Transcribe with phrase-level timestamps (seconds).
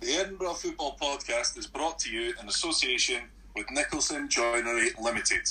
[0.00, 3.22] The Edinburgh Football Podcast is brought to you in association
[3.56, 5.50] with Nicholson Joinery Limited.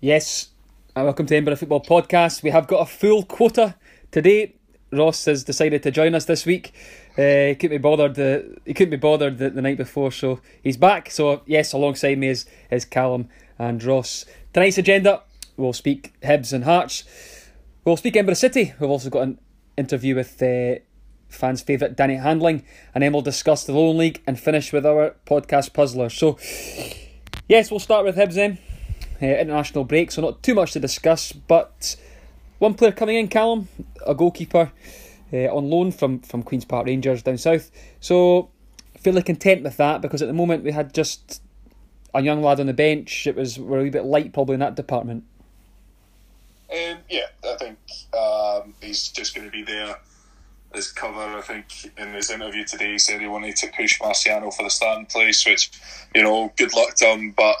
[0.00, 0.50] Yes,
[0.94, 2.44] and welcome to Edinburgh Football Podcast.
[2.44, 3.74] We have got a full quota
[4.12, 4.54] today.
[4.92, 6.72] Ross has decided to join us this week.
[7.18, 8.14] Uh, he couldn't be bothered.
[8.14, 11.10] The, he couldn't be bothered the, the night before, so he's back.
[11.10, 13.28] So yes, alongside me is is Callum
[13.58, 14.26] and Ross.
[14.52, 15.22] Tonight's agenda:
[15.56, 17.02] we'll speak Hibs and Hearts.
[17.84, 18.74] We'll speak Edinburgh City.
[18.78, 19.40] We've also got an
[19.76, 20.78] interview with uh,
[21.28, 25.14] fans' favourite Danny Handling, and then we'll discuss the Lowland League and finish with our
[25.26, 26.08] podcast puzzler.
[26.08, 26.38] So
[27.48, 28.58] yes, we'll start with Hibs then.
[29.20, 31.96] Uh, international break, so not too much to discuss, but
[32.58, 33.68] one player coming in, Callum,
[34.06, 34.70] a goalkeeper
[35.32, 37.70] uh, on loan from, from Queen's Park Rangers down south.
[38.00, 38.50] So
[38.98, 41.40] fairly content with that because at the moment we had just
[42.14, 43.26] a young lad on the bench.
[43.26, 45.24] It was we're a wee bit light probably in that department.
[46.70, 47.78] Um, yeah, I think
[48.16, 49.96] um, he's just going to be there
[50.78, 51.20] as cover.
[51.20, 54.70] I think in his interview today he said he wanted to push Marciano for the
[54.70, 55.70] starting place, which
[56.14, 57.56] you know, good luck to him, but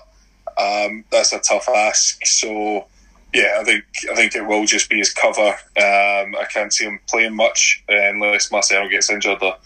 [0.56, 2.24] um, that's a tough ask.
[2.24, 2.86] So
[3.34, 5.48] yeah, I think I think it will just be his cover.
[5.48, 9.56] Um, I can't see him playing much unless Marciano gets injured or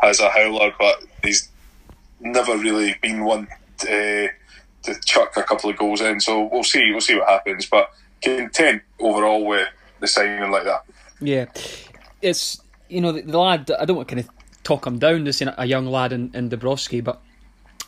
[0.00, 1.50] has a howler, but he's
[2.20, 4.30] never really been one to,
[4.84, 6.20] to chuck a couple of goals in.
[6.20, 6.90] So we'll see.
[6.90, 7.66] We'll see what happens.
[7.66, 7.90] But
[8.22, 9.68] content overall with
[10.00, 10.84] the signing like that.
[11.20, 11.46] Yeah,
[12.22, 12.61] it's
[12.92, 13.70] you know the, the lad.
[13.78, 16.50] I don't want to kind of talk him down, saying a young lad in, in
[16.50, 17.20] Dabrowski, but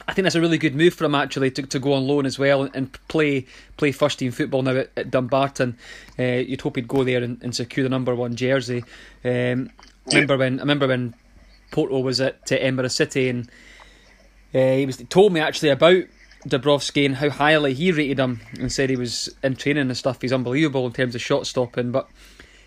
[0.09, 2.27] I think that's a really good move for him actually to, to go on loan
[2.27, 3.47] as well and, play
[3.77, 5.77] play first team football now at, at Dumbarton.
[6.19, 8.85] Uh, you'd hope he'd go there and, and secure the number one jersey.
[9.25, 9.71] Um.
[10.07, 11.15] Remember when I remember when
[11.71, 13.49] Porto was at to Edinburgh City and
[14.55, 16.05] uh, he was he told me actually about
[16.47, 20.21] Dabrowski and how highly he rated him and said he was in training and stuff.
[20.21, 22.09] He's unbelievable in terms of shot stopping, but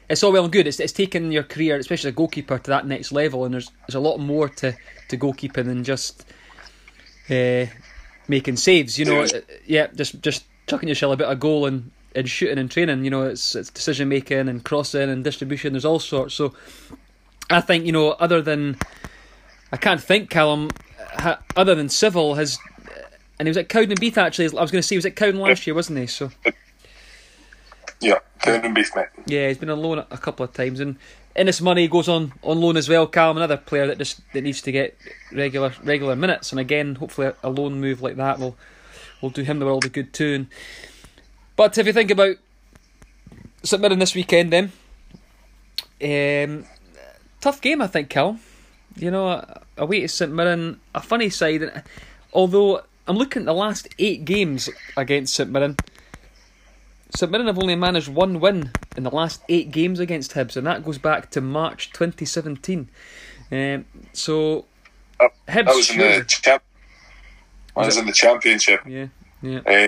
[0.10, 0.68] it's all well and good.
[0.68, 3.72] It's it's taking your career, especially as a goalkeeper, to that next level, and there's
[3.88, 4.76] there's a lot more to,
[5.10, 6.26] to goalkeeping than just
[7.30, 7.66] uh,
[8.28, 8.98] making saves.
[8.98, 9.26] You know,
[9.66, 13.04] yeah, just just chucking yourself a bit of goal and, and shooting and training.
[13.04, 15.74] You know, it's it's decision making and crossing and distribution.
[15.74, 16.36] There's all sorts.
[16.36, 16.54] So
[17.50, 18.78] I think you know, other than
[19.74, 20.70] I can't think Callum,
[21.56, 22.58] other than Civil has,
[23.40, 24.46] and he was at Cowdenbeath actually.
[24.58, 26.08] I was going to say he was at Cowden last year, wasn't he?
[26.08, 26.32] So.
[28.00, 29.08] Yeah, Cowdenbeath, mate.
[29.26, 30.98] Yeah, he's been on loan a couple of times, and
[31.36, 33.08] Innes Money goes on, on loan as well.
[33.08, 34.98] Callum, another player that just that needs to get
[35.32, 38.56] regular regular minutes, and again, hopefully, a, loan move like that will
[39.22, 40.20] will do him the world of good.
[40.20, 40.48] And,
[41.56, 42.38] but if you think about
[43.64, 44.72] St Mirren this weekend, then
[46.02, 46.66] um,
[47.42, 48.40] tough game, I think, Cal.
[48.96, 49.46] You know,
[49.78, 51.84] away to St Mirren, a funny side.
[52.34, 55.78] Although I'm looking at the last eight games against St Mirren
[57.16, 60.68] St Mirren have only managed one win in the last eight games against Hibs, and
[60.68, 62.90] that goes back to March 2017.
[63.52, 64.66] Um, so,
[65.20, 65.66] uh, Hibs.
[65.66, 66.64] That was in the champ-
[67.76, 68.82] was, was in the championship.
[68.86, 69.08] Yeah,
[69.42, 69.60] yeah.
[69.66, 69.88] Uh,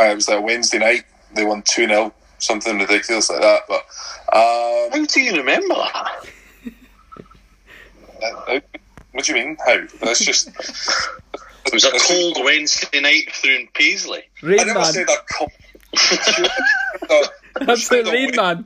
[0.00, 1.04] it was that Wednesday night.
[1.34, 3.62] They won 2 0, something ridiculous like that.
[3.68, 3.80] But
[4.32, 6.24] um, How do you remember that?
[8.22, 8.60] Uh,
[9.12, 9.56] what do you mean?
[9.66, 9.78] How?
[10.00, 10.50] That's just.
[11.68, 14.22] It was a cold Wednesday night through in Paisley.
[14.42, 14.92] Rain I never man.
[14.92, 15.52] said a cold.
[17.60, 18.64] That's the Rain Man.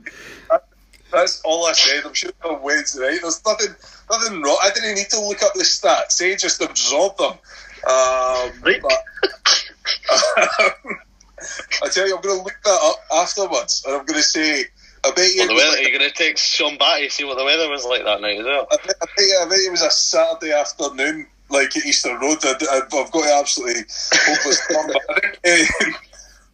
[1.11, 2.05] That's all I said.
[2.05, 3.19] I'm sure on Wednesday night.
[3.21, 3.75] There's nothing,
[4.09, 4.57] nothing wrong.
[4.63, 6.17] I didn't need to look up the stats.
[6.17, 7.33] They just absorbed them.
[7.33, 8.81] Um, right.
[8.81, 8.93] but,
[10.13, 10.71] um,
[11.83, 14.65] I tell you, I'm going to look that up afterwards, and I'm going to say.
[15.05, 15.39] I bet you.
[15.39, 18.05] Well, the weather, you're going to text Sean Batty see what the weather was like
[18.05, 18.67] that night as well.
[18.71, 22.17] I bet, I bet, you, I bet it was a Saturday afternoon like at Easter
[22.19, 22.39] Road.
[22.43, 24.61] I, have got absolutely hopeless.
[24.69, 25.91] But uh,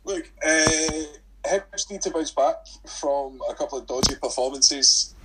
[0.05, 2.55] look, uh, Hibs need to bounce back
[2.99, 5.15] from a couple of dodgy performances.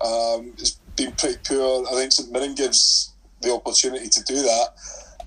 [0.00, 1.86] Um, it's been pretty poor.
[1.88, 4.68] I think St Mirren gives the opportunity to do that.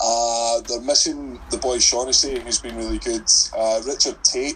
[0.01, 3.23] Uh, they're missing the boy Shaughnessy, who's been really good.
[3.57, 4.55] Uh, Richard Tait,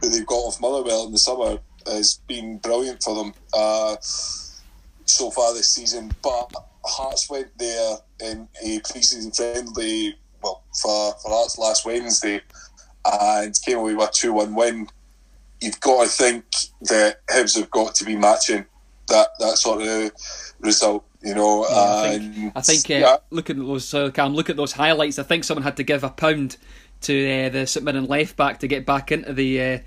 [0.00, 5.30] who they've got off Motherwell in the summer, has been brilliant for them uh, so
[5.30, 6.10] far this season.
[6.22, 6.50] But
[6.88, 12.40] Hearts went there in a pre-season friendly, well, for, for Hearts last Wednesday,
[13.04, 14.88] and came away with a 2 1 win.
[15.60, 16.44] You've got to think
[16.82, 18.64] that Hibs have got to be matching
[19.08, 20.12] that, that sort of
[20.60, 21.04] result.
[21.20, 23.16] You know, yeah, I think, I think uh, yeah.
[23.30, 23.92] look at those.
[23.92, 25.18] Uh, Cam, look at those highlights.
[25.18, 26.56] I think someone had to give a pound
[27.00, 29.78] to uh, the St Mirren left back to get back into the uh,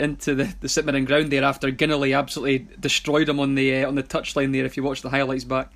[0.00, 3.88] into the, the St Mirren ground there after Ginnelly absolutely destroyed him on the uh,
[3.88, 4.64] on the touchline there.
[4.64, 5.72] If you watch the highlights back.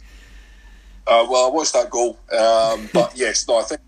[1.07, 3.81] Uh, well, I watched that goal, um, but yes, no, I think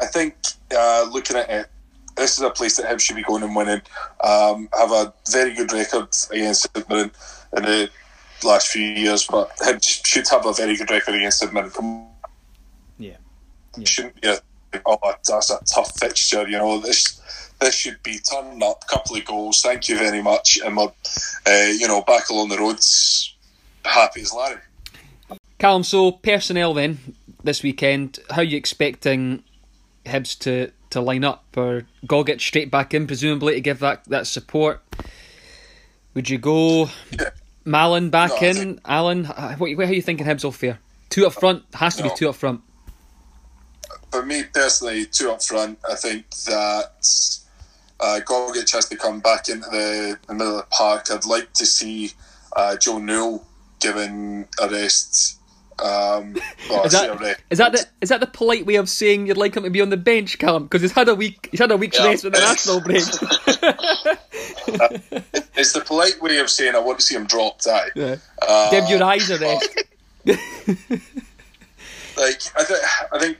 [0.00, 0.34] I think
[0.76, 1.66] uh, looking at it,
[2.16, 3.82] this is a place that Hibs should be going and winning.
[4.22, 7.10] Um, have a very good record against St Mirren
[7.56, 7.90] in the
[8.44, 11.70] last few years, but Hibs should have a very good record against St Mirren.
[11.70, 12.08] Come
[13.76, 13.84] Yeah.
[13.84, 14.38] shouldn't be a
[14.86, 16.46] oh that's a tough fixture.
[16.48, 17.20] You know this
[17.60, 18.86] this should be turned up.
[18.88, 19.60] Couple of goals.
[19.62, 20.92] Thank you very much, and we're
[21.46, 23.34] uh, you know back along the roads,
[23.84, 24.60] happy as Larry.
[25.58, 26.98] Callum, so personnel then
[27.42, 29.42] this weekend, how are you expecting
[30.04, 31.44] Hibs to, to line up?
[31.56, 34.82] Or Gogic straight back in, presumably, to give that, that support?
[36.14, 36.90] Would you go
[37.66, 38.54] Mallan back No, in?
[38.56, 40.78] think- Alan, what, how are you thinking Hibs will fare?
[41.10, 42.60] Two up front, has to be two up front.
[44.10, 47.38] For me personally, two up front, I think that
[48.00, 51.06] uh, Gogic has to come back into the, the middle of the park.
[51.10, 52.12] I'd like to see
[52.56, 53.46] uh, Joe Newell
[53.80, 55.38] given a rest.
[55.82, 56.36] Um,
[56.84, 57.38] Is that-.
[57.50, 59.80] Is that the is that the polite way of saying you'd like him to be
[59.80, 60.64] on the bench, Callum?
[60.64, 62.06] Because he's had a week he's had a week's Yeah.
[62.06, 63.02] rest with the national break.
[65.56, 67.66] It's the polite way of saying I want to see him dropped.
[67.66, 67.90] Aye.
[67.94, 68.16] Yeah.
[68.40, 69.82] Uh, Give your eyes a rest.
[70.26, 70.38] like
[72.56, 72.80] I, th-
[73.12, 73.38] I think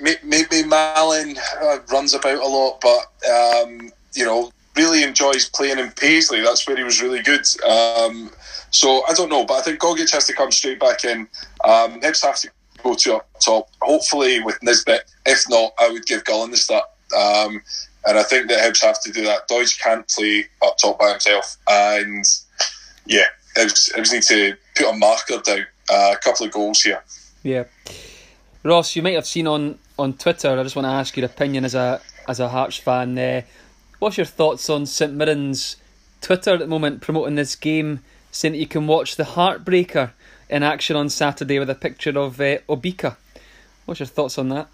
[0.00, 5.78] may- maybe Mallan uh, runs about a lot, but um, you know really enjoys playing
[5.78, 6.40] in Paisley.
[6.40, 7.46] That's where he was really good.
[7.64, 8.30] Um,
[8.72, 11.20] so I don't know, but I think Gogic has to come straight back in.
[11.64, 12.50] Um, Hibs have to
[12.82, 15.04] go to up top, hopefully with Nisbet.
[15.24, 16.84] If not, I would give Gullan the start.
[17.16, 17.62] Um,
[18.04, 19.48] and I think that Hibs have to do that.
[19.48, 22.24] Doidge can't play up top by himself, and
[23.06, 23.26] yeah,
[23.56, 25.66] Hibs, Hibs need to put a marker down.
[25.90, 27.02] Uh, a couple of goals here.
[27.42, 27.64] Yeah.
[28.62, 30.58] Ross, you might have seen on, on Twitter.
[30.58, 33.18] I just want to ask your opinion as a as a Hearts fan.
[33.18, 33.42] Uh,
[33.98, 35.76] what's your thoughts on St Mirren's
[36.20, 38.00] Twitter at the moment promoting this game,
[38.32, 40.10] saying that you can watch the Heartbreaker
[40.50, 43.16] in action on Saturday with a picture of uh, Obika?
[43.84, 44.68] What's your thoughts on that?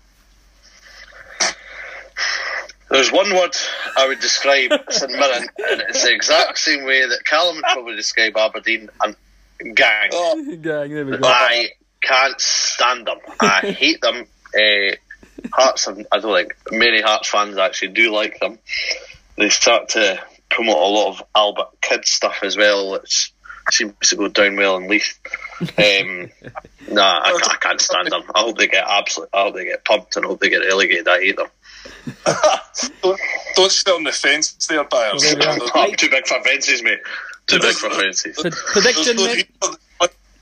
[2.91, 3.55] There's one word
[3.99, 7.97] I would describe St Mirren, and it's the exact same way that Callum would probably
[7.97, 9.15] describe Aberdeen and
[9.77, 10.09] gang.
[10.13, 11.21] Oh, Gang, there we go.
[11.23, 11.69] I
[12.01, 13.19] can't stand them.
[13.41, 14.27] I hate them.
[14.55, 14.97] Uh,
[15.53, 18.59] Hearts, and I don't think many Hearts fans actually do like them.
[19.37, 20.21] They start to
[20.51, 23.33] promote a lot of Albert Kid stuff as well, which
[23.73, 25.19] seems to go down well in Leith.
[25.61, 26.31] Um,
[26.95, 28.23] nah, I, I can't stand them.
[28.35, 29.29] I hope they get absolute.
[29.33, 31.09] I hope they get pumped and I hope they get relegated.
[31.09, 31.49] I hate them.
[33.03, 33.21] don't,
[33.55, 35.23] don't sit on the fence there, Byers.
[35.25, 35.77] Well, there we are.
[35.77, 37.01] I'm too big for fences, mate.
[37.47, 38.37] Too big for fences.
[38.73, 39.49] Prediction, mate?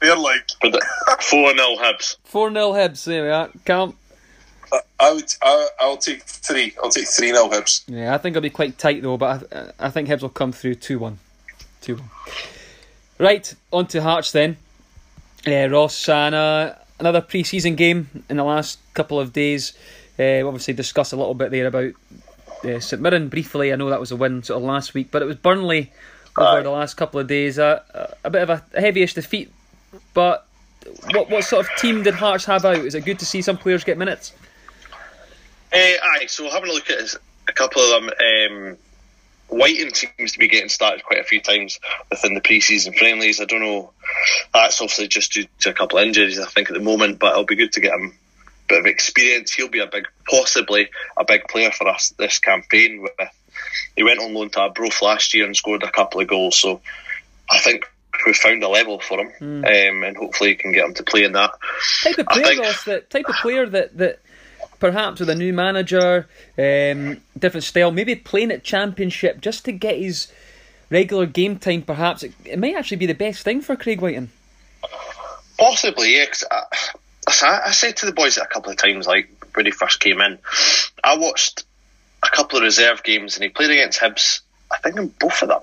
[0.00, 0.50] They're like,
[1.20, 2.16] Four 0 Hibs.
[2.24, 3.04] 4 0 Hibs.
[3.04, 3.50] There we are.
[3.64, 3.96] Callum.
[4.98, 6.74] I would, I, I'll take three.
[6.82, 7.84] I'll take three nil Hibs.
[7.86, 10.52] Yeah, I think it'll be quite tight though, but I, I think Hibs will come
[10.52, 11.18] through 2 1.
[11.82, 12.04] 2 1.
[13.18, 14.56] Right, on to Hearts then.
[15.46, 19.72] Uh, Ross, and uh, another pre season game in the last couple of days.
[20.18, 21.92] Uh, we obviously discussed a little bit there about
[22.64, 23.72] uh, St Mirren briefly.
[23.72, 25.92] I know that was a win sort of last week, but it was Burnley
[26.36, 26.62] over Aye.
[26.62, 27.58] the last couple of days.
[27.58, 29.52] Uh, a, a bit of a heavyish defeat,
[30.12, 30.46] but
[31.12, 32.76] what, what sort of team did Hearts have out?
[32.76, 34.32] Is it good to see some players get minutes?
[35.72, 37.14] Uh, aye, so having a look at
[37.48, 38.76] a couple of them, um,
[39.48, 41.78] Wighton seems to be getting started quite a few times
[42.10, 43.40] within the pre-season friendlies.
[43.40, 43.92] I don't know.
[44.52, 47.18] That's obviously just due to a couple of injuries, I think, at the moment.
[47.18, 48.14] But it'll be good to get him
[48.46, 49.52] a bit of experience.
[49.52, 53.02] He'll be a big, possibly a big player for us this campaign.
[53.02, 53.12] With
[53.96, 56.58] he went on loan to Arbroath last year and scored a couple of goals.
[56.58, 56.80] So
[57.50, 57.86] I think
[58.26, 61.24] we've found a level for him, um, and hopefully he can get him to play
[61.24, 61.52] in that.
[62.02, 64.20] type of player, think- Ross, that type of player that that
[64.78, 66.28] perhaps with a new manager,
[66.58, 70.28] um, different style, maybe playing at championship just to get his
[70.90, 71.82] regular game time.
[71.82, 74.30] Perhaps it, it might actually be the best thing for Craig Wighton.
[75.58, 76.26] Possibly, yeah.
[76.26, 76.62] 'cause I,
[77.46, 80.20] I, I said to the boys a couple of times, like when he first came
[80.20, 80.38] in,
[81.02, 81.64] I watched
[82.22, 84.40] a couple of reserve games and he played against Hibs.
[84.70, 85.60] I think in both of them,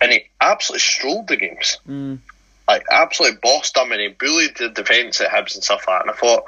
[0.00, 1.78] and he absolutely strolled the games.
[1.88, 2.18] Mm.
[2.68, 6.02] Like absolutely bossed them, and he bullied the defence at Hibs and stuff like that.
[6.02, 6.44] And I thought,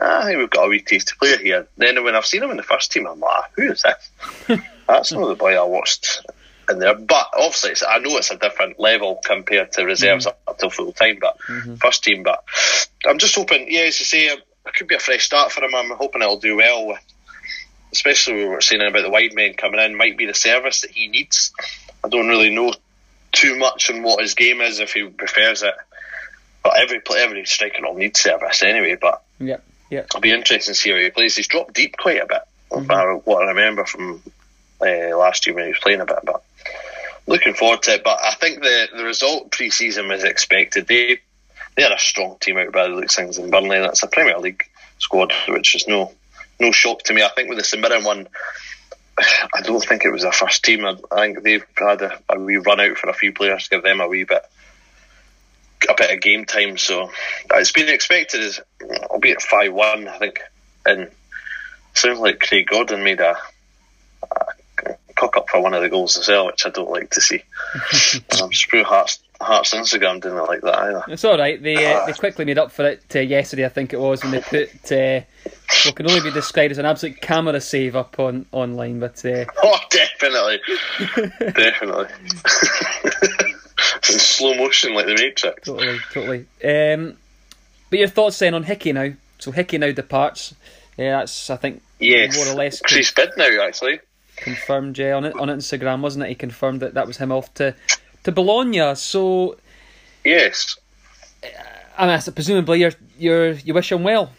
[0.00, 1.66] ah, I think we've got a wee tasty player here.
[1.78, 4.60] Then when I've seen him in the first team, I'm like, ah, who is this?
[4.86, 6.20] That's not the boy I watched
[6.70, 6.94] in there.
[6.94, 10.70] But obviously, it's, I know it's a different level compared to reserves up, up till
[10.70, 11.76] full time, but mm-hmm.
[11.76, 12.22] first team.
[12.22, 12.44] But
[13.06, 15.74] I'm just hoping, yeah, as you say, it could be a fresh start for him.
[15.74, 17.00] I'm hoping it'll do well with,
[17.92, 20.90] especially we were saying about the wide men coming in, might be the service that
[20.90, 21.52] he needs.
[22.02, 22.74] I don't really know
[23.34, 25.74] too much on what his game is if he prefers it.
[26.62, 28.96] But every play, every striker will need service anyway.
[29.00, 29.58] But Yeah,
[29.90, 30.00] yeah.
[30.00, 31.36] it'll be interesting to see how he plays.
[31.36, 32.42] He's dropped deep quite a bit.
[32.90, 34.22] I- What I remember from
[34.80, 36.42] uh, last year when he was playing a bit, but
[37.26, 38.04] looking forward to it.
[38.04, 40.86] But I think the the result pre-season was expected.
[40.86, 41.20] They
[41.76, 43.78] they are a strong team out by the looks things in Burnley.
[43.80, 44.64] That's a Premier League
[44.98, 46.12] squad, which is no
[46.60, 47.22] no shock to me.
[47.22, 48.26] I think with the St Mirren one,
[49.18, 50.84] I don't think it was their first team.
[50.84, 53.70] I, I think they've had a, a wee run out for a few players to
[53.70, 54.44] give them a wee bit
[55.88, 56.76] a bit of game time.
[56.78, 57.10] So
[57.52, 58.60] it's been expected as
[59.10, 60.40] albeit five one, I think,
[60.86, 61.10] and
[61.94, 63.36] sounds like Craig Gordon made a,
[64.22, 67.20] a cock up for one of the goals as well, which I don't like to
[67.20, 67.42] see.
[67.74, 71.04] um, Sprue Hearts Hearts Instagram didn't like that either.
[71.08, 71.60] It's all right.
[71.60, 73.66] They uh, they quickly made up for it uh, yesterday.
[73.66, 75.20] I think it was when they put uh,
[75.84, 79.00] what can only be described as an absolute camera save up on online.
[79.00, 80.60] But uh, oh, definitely,
[81.52, 82.06] definitely.
[83.84, 85.66] in slow motion like the Matrix.
[85.66, 86.46] Totally, totally.
[86.64, 87.16] Um,
[87.90, 89.12] but your thoughts then on Hickey now?
[89.38, 90.54] So Hickey now departs.
[90.96, 92.36] Yeah, that's I think yes.
[92.36, 92.80] more or less.
[92.88, 94.00] He's bid now actually.
[94.36, 96.28] Confirmed, yeah, on it on Instagram, wasn't it?
[96.28, 97.74] He confirmed that that was him off to
[98.24, 98.94] to Bologna.
[98.96, 99.56] So
[100.24, 100.76] yes,
[101.96, 104.30] I mean, presumably you're you're you wish him well.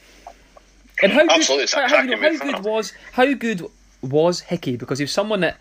[1.01, 3.65] And how Absolutely, good, how, you know, how good was how good
[4.01, 4.77] was Hickey?
[4.77, 5.57] Because he was someone that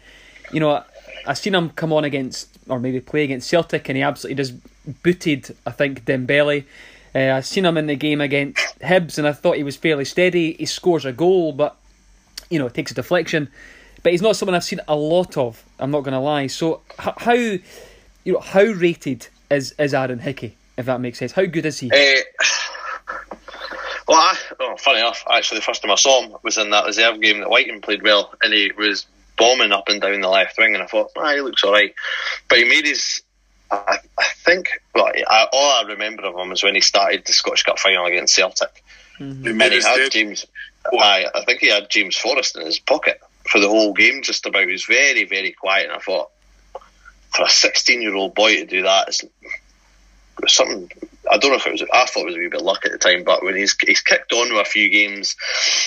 [0.52, 0.82] you know
[1.26, 4.54] I've seen him come on against or maybe play against Celtic, and he absolutely just
[5.02, 5.56] booted.
[5.66, 6.64] I think Dembele.
[7.14, 10.04] Uh, I've seen him in the game against Hibs, and I thought he was fairly
[10.04, 10.54] steady.
[10.54, 11.76] He scores a goal, but
[12.50, 13.48] you know, it takes a deflection.
[14.02, 15.64] But he's not someone I've seen a lot of.
[15.78, 16.48] I'm not going to lie.
[16.48, 17.56] So how
[18.24, 20.56] you know how rated is is Aaron Hickey?
[20.76, 21.90] If that makes sense, how good is he?
[21.90, 22.44] Uh,
[24.08, 26.84] well, I, oh, funny enough, actually, the first time I saw him was in that
[26.84, 30.58] reserve game that Wighton played well, and he was bombing up and down the left
[30.58, 31.94] wing, and I thought, ah, he looks all right.
[32.48, 33.22] But he made his,
[33.70, 37.32] I, I think, well, I, all I remember of him is when he started the
[37.32, 38.82] Scottish Cup final against Celtic.
[39.18, 39.60] Mm-hmm.
[39.60, 40.46] And he had James,
[40.92, 44.44] I, I think he had James Forrest in his pocket for the whole game, just
[44.44, 44.66] about.
[44.66, 46.30] He was very, very quiet, and I thought,
[47.34, 49.24] for a 16 year old boy to do that is
[50.46, 50.90] something.
[51.30, 51.82] I don't know if it was.
[51.82, 54.00] I thought it was a wee bit luck at the time, but when he's he's
[54.00, 55.36] kicked on with a few games,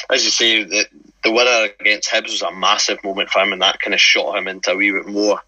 [0.10, 0.86] as you say, the
[1.24, 4.38] the winner against Hibs was a massive moment for him, and that kind of shot
[4.38, 5.42] him into a wee bit more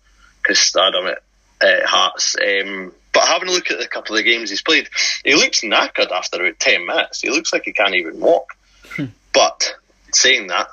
[0.48, 1.22] his stardom at,
[1.62, 2.36] at Hearts.
[2.36, 4.90] Um, but having a look at the couple of games he's played,
[5.26, 7.22] he looks knackered after about ten minutes.
[7.22, 8.56] He looks like he can't even walk.
[8.92, 9.06] Hmm.
[9.34, 9.76] But
[10.12, 10.68] saying that,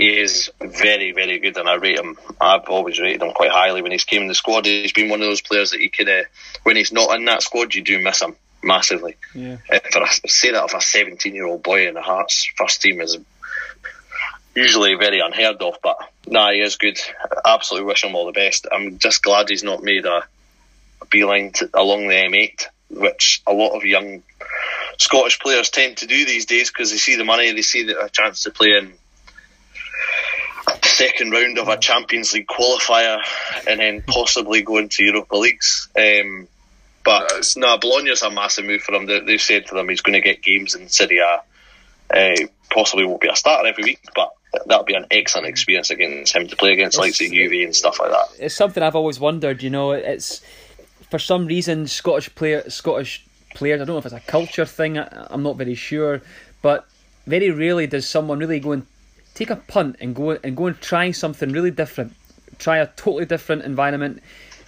[0.00, 2.16] is very, very good, and I rate him.
[2.40, 4.64] I've always rated him quite highly when he's came in the squad.
[4.64, 6.22] He's been one of those players that you could, uh,
[6.62, 9.16] when he's not in that squad, you do miss him massively.
[9.34, 9.58] Yeah.
[9.92, 13.00] For a, say that of a 17 year old boy in the Hearts first team
[13.00, 13.18] is
[14.54, 16.98] usually very unheard of, but nah, he is good.
[17.44, 18.66] Absolutely wish him all the best.
[18.72, 20.22] I'm just glad he's not made a,
[21.02, 24.22] a beeline to, along the M8, which a lot of young
[24.98, 28.04] Scottish players tend to do these days because they see the money, they see the,
[28.04, 28.92] a chance to play in
[30.82, 33.18] second round of a Champions League qualifier
[33.66, 35.88] and then possibly go into Europa Leagues.
[35.96, 36.48] Um,
[37.04, 39.06] but it's no, Bologna's a massive move for him.
[39.06, 41.42] They, have said to them he's going to get games in Serie A.
[42.12, 44.30] Uh, possibly won't be a starter every week, but
[44.66, 47.74] that'll be an excellent experience against him to play against it's, likes of Juve and
[47.74, 48.28] stuff like that.
[48.38, 49.62] It's something I've always wondered.
[49.62, 50.40] You know, it's
[51.10, 53.24] for some reason Scottish player, Scottish
[53.54, 53.80] players.
[53.80, 54.98] I don't know if it's a culture thing.
[54.98, 56.20] I'm not very sure,
[56.62, 56.86] but
[57.26, 58.86] very rarely does someone really go and
[59.40, 62.12] take a punt and go and go and try something really different,
[62.58, 64.22] try a totally different environment,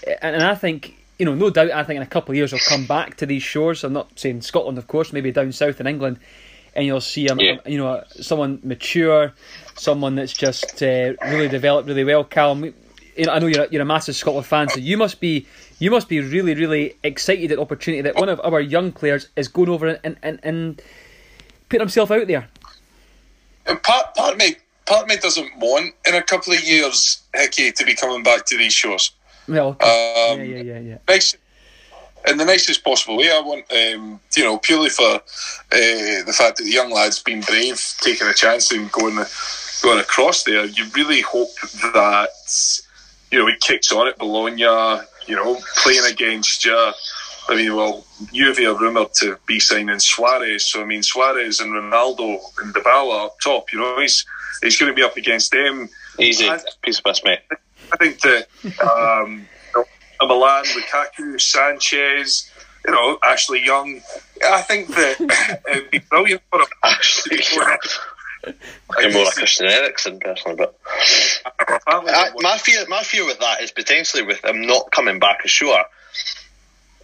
[0.06, 2.50] and, and I think you know, no doubt, I think in a couple of years
[2.50, 3.84] he'll come back to these shores.
[3.84, 6.18] I'm not saying Scotland, of course, maybe down south in England,
[6.74, 7.58] and you'll see a, yeah.
[7.66, 9.34] you know someone mature,
[9.76, 12.24] someone that's just uh, really developed really well.
[12.24, 15.20] Callum, you know, I know you're a, you're a massive Scotland fan, so you must
[15.20, 15.46] be
[15.78, 19.28] you must be really really excited at the opportunity that one of our young players
[19.36, 20.82] is going over and and, and
[21.68, 22.48] putting himself out there.
[23.66, 27.22] And part, part of me, part of me doesn't want in a couple of years
[27.34, 29.12] Hickey to be coming back to these shows.
[29.48, 30.32] Well, okay.
[30.32, 31.18] um, yeah, yeah, yeah, yeah.
[32.28, 33.32] In the nicest possible way.
[33.32, 35.20] I want, um, you know, purely for uh,
[35.70, 39.18] the fact that the young lad's been brave, taking a chance and going
[39.82, 40.64] going across there.
[40.64, 41.50] You really hope
[41.92, 42.28] that
[43.32, 44.62] you know he kicks on at Bologna.
[45.26, 46.92] You know, playing against you.
[47.48, 51.72] I mean, well, Juve are rumoured to be signing Suarez, so I mean Suarez and
[51.72, 53.72] Ronaldo and Dybala up top.
[53.72, 54.24] You know, he's
[54.62, 55.88] he's going to be up against them.
[56.18, 57.40] Easy, I, piece of best mate.
[57.92, 58.46] I think that
[58.80, 59.84] um, you
[60.20, 62.50] know, Milan, Lukaku, Sanchez,
[62.86, 64.00] you know, Ashley Young.
[64.44, 66.66] I think that it'd be brilliant for him.
[66.84, 67.78] Ashley Young.
[68.98, 70.76] I'm more like Christian Eriksen personally, but
[71.86, 75.84] I, my fear, my fear with that is potentially with him not coming back ashore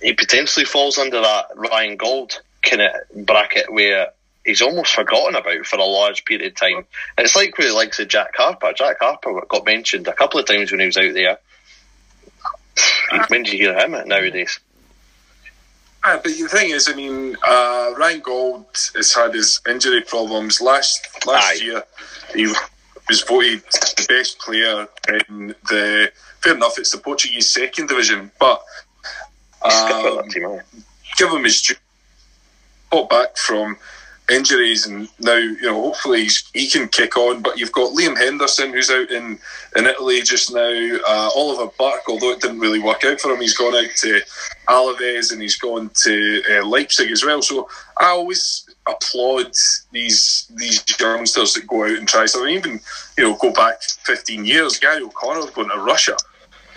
[0.02, 4.08] he potentially falls under that Ryan Gauld kind of bracket where
[4.44, 6.84] he's almost forgotten about for a large period of time.
[7.16, 8.72] And it's like with the likes of Jack Harper.
[8.72, 11.38] Jack Harper got mentioned a couple of times when he was out there.
[13.28, 14.58] when do you hear him nowadays?
[16.04, 18.64] Ah, but the thing is, I mean, uh, Ryan Gauld
[18.94, 20.60] has had his injury problems.
[20.60, 21.64] Last last Aye.
[21.64, 21.82] year,
[22.34, 22.46] he
[23.08, 24.86] was voted the best player
[25.28, 26.12] in the.
[26.40, 28.62] Fair enough, it's the Portuguese second division, but
[29.62, 30.60] Um,
[31.16, 31.74] give him his due.
[32.90, 33.76] Got back from
[34.30, 37.42] injuries, and now you know hopefully he's, he can kick on.
[37.42, 39.38] But you've got Liam Henderson who's out in,
[39.76, 40.98] in Italy just now.
[41.06, 44.20] Uh, Oliver Burke, although it didn't really work out for him, he's gone out to
[44.68, 47.42] Alaves and he's gone to uh, Leipzig as well.
[47.42, 49.52] So I always applaud
[49.92, 52.54] these these youngsters that go out and try something.
[52.54, 52.80] Even
[53.16, 56.16] you know go back 15 years, Gary O'Connor going to Russia.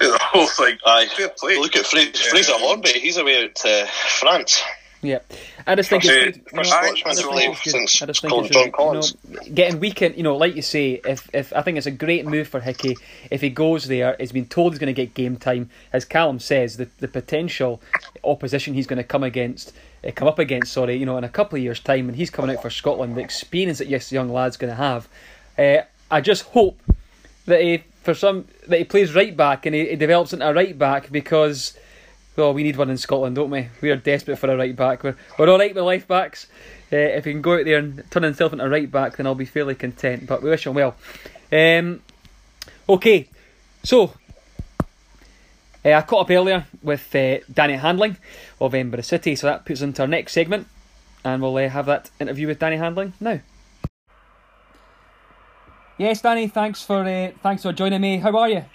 [0.01, 1.08] You know, like Aye.
[1.08, 1.58] fair play.
[1.58, 2.91] Look at Fraser, Fraser Hornby.
[2.91, 3.88] He's away out to
[4.20, 4.62] France.
[5.03, 5.20] Yeah,
[5.65, 9.15] I just think it's you know, I just think it's John Collins.
[9.27, 10.15] You know, getting weakened.
[10.15, 12.96] You know, like you say, if if I think it's a great move for Hickey.
[13.31, 15.72] If he goes there, he's been told he's going to get game time.
[15.91, 17.81] As Callum says, the the potential
[18.24, 19.74] opposition he's going to come against,
[20.05, 22.29] uh, come up against, sorry, you know, in a couple of years' time, and he's
[22.29, 23.15] coming out for Scotland.
[23.15, 25.10] The experience that this young lad's going to have.
[25.58, 25.81] Uh,
[26.12, 26.79] I just hope
[27.46, 30.53] that he, for some, that he plays right back and he, he develops into a
[30.53, 31.77] right back because
[32.36, 33.67] well, we need one in Scotland, don't we?
[33.81, 35.03] We are desperate for a right back.
[35.03, 36.48] We're, we're all right with left backs.
[36.91, 39.27] Uh, if he can go out there and turn himself into a right back, then
[39.27, 40.27] I'll be fairly content.
[40.27, 40.96] But we wish him well.
[41.51, 42.01] Um,
[42.88, 43.27] okay,
[43.84, 44.13] so
[45.84, 48.17] uh, I caught up earlier with uh, Danny Handling
[48.60, 50.67] of Edinburgh City, so that puts into our next segment,
[51.25, 53.39] and we'll uh, have that interview with Danny Handling now.
[56.01, 58.17] Yes, Danny, thanks for uh, thanks for joining me.
[58.17, 58.65] How are you?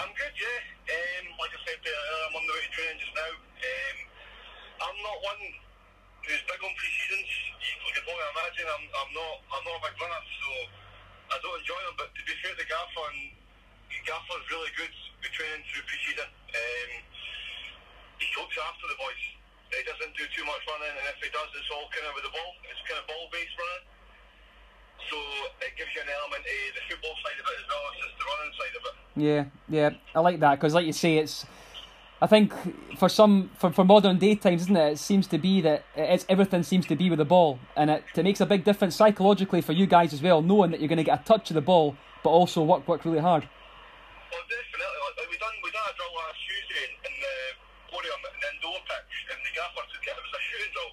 [0.00, 0.32] I'm good.
[0.32, 0.96] Yeah.
[0.96, 3.36] Um, like I said, uh, I'm on the way to training just now.
[3.36, 3.96] Um,
[4.80, 5.44] I'm not one
[6.24, 7.28] who's big on pre-seasons.
[7.60, 10.48] You can probably imagine I'm, I'm not I'm not a big runner, so
[11.28, 12.00] I don't enjoy them.
[12.00, 13.12] But to be fair to Gaffer,
[14.08, 16.32] Gaffer's really good with training through pre-season.
[16.32, 16.90] Um,
[18.24, 19.20] he looks after the boys.
[19.68, 22.24] He doesn't do too much running, and if he does, it's all kind of with
[22.24, 22.56] the ball.
[22.72, 23.84] It's kind of ball-based running.
[25.10, 25.18] So
[25.62, 28.14] it gives you an element of the football side of it as well as just
[28.18, 29.05] the running side of it.
[29.16, 31.46] Yeah, yeah, I like that because, like you say, it's
[32.20, 32.52] I think
[32.96, 34.92] for some for, for modern day times, isn't it?
[34.96, 38.04] It seems to be that it's everything seems to be with the ball, and it,
[38.16, 40.96] it makes a big difference psychologically for you guys as well, knowing that you're going
[40.96, 43.44] to get a touch of the ball, but also work work really hard.
[44.32, 44.80] Well, definitely.
[44.80, 47.36] Like, we done we done a drill last Tuesday in, in the
[47.92, 50.16] podium in the indoor pitch, and the gaffer took it.
[50.16, 50.92] It was a shooting drill,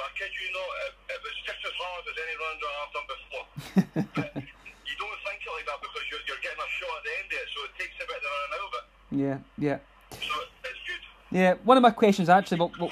[0.00, 2.76] but I kid you not, it, it was just as hard as any run drill
[2.80, 3.46] I've done before.
[4.16, 7.12] but you don't think it like that because you're, you're getting a shot at the
[7.20, 8.68] end of it, so it takes a bit to run out
[9.18, 9.78] Yeah, yeah.
[11.30, 12.90] Yeah, one of my questions actually, well,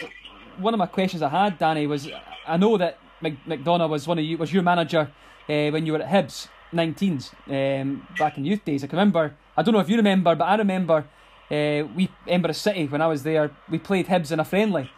[0.59, 2.09] one of my questions I had, Danny, was
[2.47, 5.11] I know that McDonaugh was one of you was your manager
[5.49, 8.83] uh, when you were at Hibs 19s um, back in youth days.
[8.83, 9.37] I can remember.
[9.57, 11.07] I don't know if you remember, but I remember
[11.51, 13.53] uh, we Edinburgh City when I was there.
[13.71, 14.91] We played Hibs in a friendly,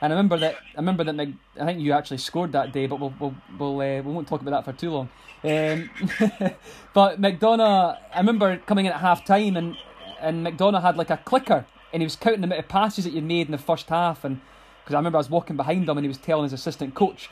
[0.00, 0.54] and I remember that.
[0.76, 1.14] I remember that.
[1.14, 4.28] Mc, I think you actually scored that day, but we'll we'll we'll uh, we won't
[4.28, 5.08] talk about that for too long.
[5.44, 5.90] Um,
[6.94, 9.76] but McDonaugh, I remember coming in at half time and
[10.20, 13.12] and McDonaugh had like a clicker and he was counting the amount of passes that
[13.12, 14.24] you'd made in the first half.
[14.24, 14.40] And
[14.82, 17.30] because I remember I was walking behind him and he was telling his assistant coach,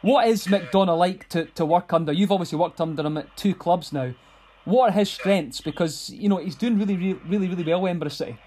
[0.00, 2.12] "What is McDonaugh like to, to work under?
[2.12, 4.14] You've obviously worked under him at two clubs now.
[4.64, 5.60] What are his strengths?
[5.60, 8.38] Because you know he's doing really, really, really, really well with Edinburgh City."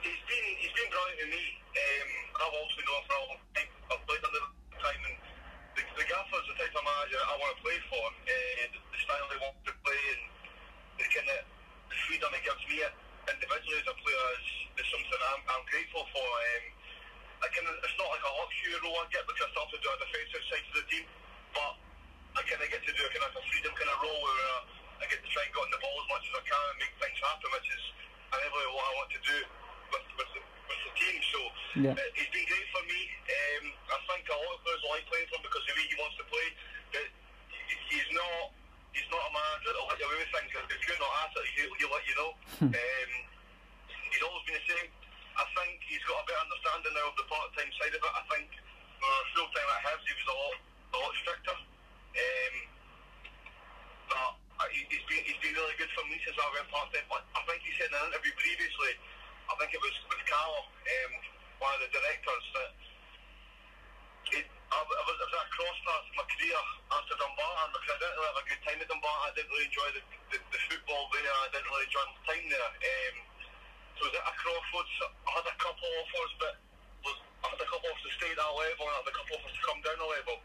[0.00, 1.44] He's been, he's been brilliant with me.
[1.74, 2.08] Um,
[2.38, 3.70] I've also known for a long time.
[3.92, 5.16] I've played under the time, and
[5.76, 8.04] the, the gaffer's the type of manager I want to play for.
[8.08, 10.22] Uh, the, the style they want to play and
[11.02, 11.40] the kind of
[11.90, 12.78] the freedom it gives me
[13.28, 14.48] individually as a player is,
[14.80, 16.24] is something I'm, I'm grateful for.
[16.24, 16.64] Um,
[17.44, 19.80] I can, it's not like a luxury role I get because I still have to
[19.84, 21.04] do a defensive side of the team,
[21.54, 21.72] but
[22.34, 24.42] I kind of get to do a kind of a freedom kind of role where
[24.58, 26.64] uh, I get to try and get on the ball as much as I can
[26.72, 27.84] and make things happen, which is
[28.32, 29.38] inevitably what I want to do
[29.92, 31.16] with, with, the, with the team.
[31.30, 31.38] So
[31.82, 31.94] yeah.
[31.94, 33.00] uh, he's been great for me.
[33.28, 33.64] Um,
[33.94, 36.16] I think a lot of players like playing for him because the way he wants
[36.18, 36.48] to play.
[36.90, 37.08] But
[37.92, 38.52] he's not
[38.96, 40.50] he's not a manager that'll let you away with things.
[40.50, 42.30] If you're not at it, he'll, he'll let you know.
[42.58, 42.72] Hmm.
[42.74, 43.10] um,
[44.10, 44.88] he's always been the same.
[45.38, 48.14] I think he's got a better understanding now of the part-time side of it.
[48.14, 48.48] I think
[48.98, 51.54] for full time at Hibs, he was a lot, a lot stricter.
[51.54, 52.54] Um,
[54.08, 54.38] but
[54.74, 57.06] he's been, he's been really good for me since I went part-time.
[57.06, 58.92] But I think he said in an interview previously,
[59.48, 61.12] I think it was with Callum, um,
[61.62, 62.70] one of the directors, that
[64.34, 66.60] it, I, I, was, I was at a cross path in my career
[66.92, 69.24] after Dumbarton because I didn't really have a good time at Dumbarton.
[69.24, 70.02] I didn't really enjoy the,
[70.34, 71.32] the, the football there.
[71.32, 72.68] I didn't really enjoy my time there.
[72.68, 73.16] Um,
[73.96, 74.94] so was at a crossroads.
[75.00, 76.54] I had a couple offers, but
[77.08, 79.16] was, I had a couple offers to stay at that level and I had a
[79.16, 80.36] couple offers to come down a level.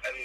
[0.00, 0.16] And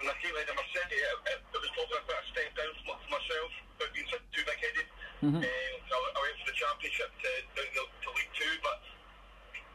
[0.00, 2.28] when I came into my city, it, it, it was probably a bit of a
[2.32, 4.88] step down for, for myself, but being too big-headed.
[5.20, 5.44] Mm-hmm.
[5.44, 8.80] Um, I, I went for the championship to, to, to League Two, but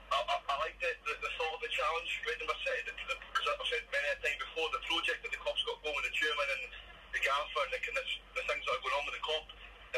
[0.09, 3.45] I, I, I liked it, the, the thought of the challenge with Edinburgh City, because
[3.45, 6.15] I've said many a time before, the project that the club's got going with the
[6.17, 6.63] chairman and
[7.13, 9.45] the gaffer and the, kind of, the things that are going on with the club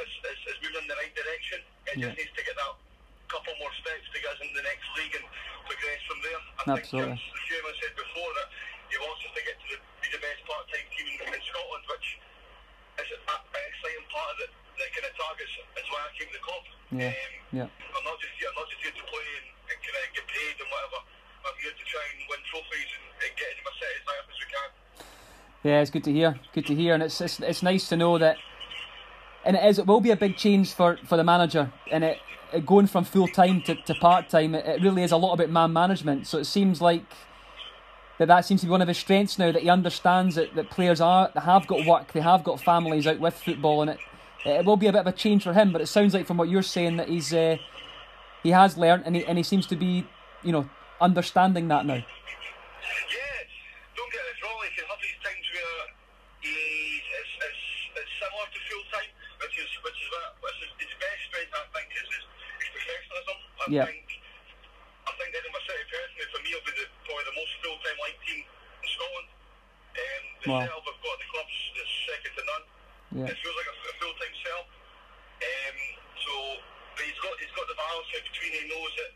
[0.03, 1.63] is, is, is moving in the right direction.
[1.97, 2.13] It yeah.
[2.13, 2.77] just needs to get that
[3.25, 5.25] couple more steps to get us into the next league and
[5.65, 6.37] progress from there.
[6.37, 7.17] I Absolutely.
[7.17, 8.47] think, chairman said before, that
[8.93, 11.83] he wants us to get to the, be the best part-time team in, in Scotland,
[11.89, 12.07] which
[13.01, 14.51] is an exciting part of it.
[14.77, 15.53] That kind of targets.
[15.73, 16.63] That's why I came to the club.
[16.93, 17.67] Yeah, Um, yeah.
[17.97, 18.45] I'm not just here.
[18.45, 21.01] I'm not just here to play and, and kind of get paid and whatever.
[21.49, 24.21] I'm here to try and win trophies and, and get into my set as high
[24.21, 24.69] up as we can.
[25.65, 26.37] Yeah, it's good to hear.
[26.53, 28.37] Good to hear, and it's it's, it's nice to know that.
[29.47, 29.79] And it is.
[29.79, 32.19] It will be a big change for, for the manager, and it,
[32.53, 34.53] it going from full time to, to part time.
[34.53, 36.27] It, it really is a lot about man management.
[36.27, 37.03] So it seems like
[38.19, 39.51] that that seems to be one of his strengths now.
[39.51, 43.07] That he understands that, that players are they have got work, they have got families
[43.07, 43.99] out with football, and it
[44.45, 45.71] it will be a bit of a change for him.
[45.71, 47.57] But it sounds like from what you're saying that he's uh,
[48.43, 50.05] he has learned, and he and he seems to be
[50.43, 51.95] you know understanding that now.
[51.95, 52.03] Yeah,
[53.95, 54.57] don't get us wrong.
[54.65, 55.85] He can have these times where
[56.41, 57.61] he's it's, it's,
[58.01, 59.11] it's similar to full time,
[59.45, 61.53] which is which is what which is his best strength.
[61.53, 62.25] I think is his,
[62.65, 63.37] his professionalism.
[63.67, 63.85] I Yeah.
[63.85, 64.07] think
[65.07, 67.97] I think Edinburgh City personally for me will be the, probably the most full time
[67.99, 69.27] like team in Scotland.
[69.97, 70.59] Um, the Wow.
[70.67, 72.65] setup we've got the club's is second to none.
[73.17, 73.31] Yeah.
[73.31, 74.67] It feels like a, a full time setup.
[75.37, 75.77] Um,
[76.23, 76.33] so
[76.95, 78.51] but he's got he's got the balance between.
[78.55, 79.11] He knows that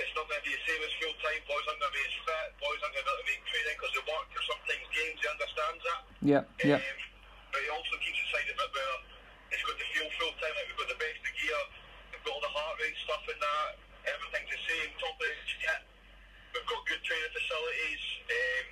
[0.00, 1.40] it's not going to be the same as full time.
[1.48, 2.48] Boys aren't going to be as fit.
[2.60, 5.18] Boys aren't going to be able to make training because they work or sometimes games.
[5.20, 6.00] He understands that.
[6.24, 6.98] Yeah, yeah, Um,
[7.52, 8.96] but he also keeps inside a bit where
[9.52, 10.52] it's got to feel full time.
[10.56, 11.62] Like we've got the best of gear.
[12.14, 13.70] We've got all the heart rate stuff in that.
[14.06, 14.88] Everything's the same.
[15.02, 15.80] Top of the kit.
[16.56, 18.02] We've got good training facilities.
[18.30, 18.64] Um,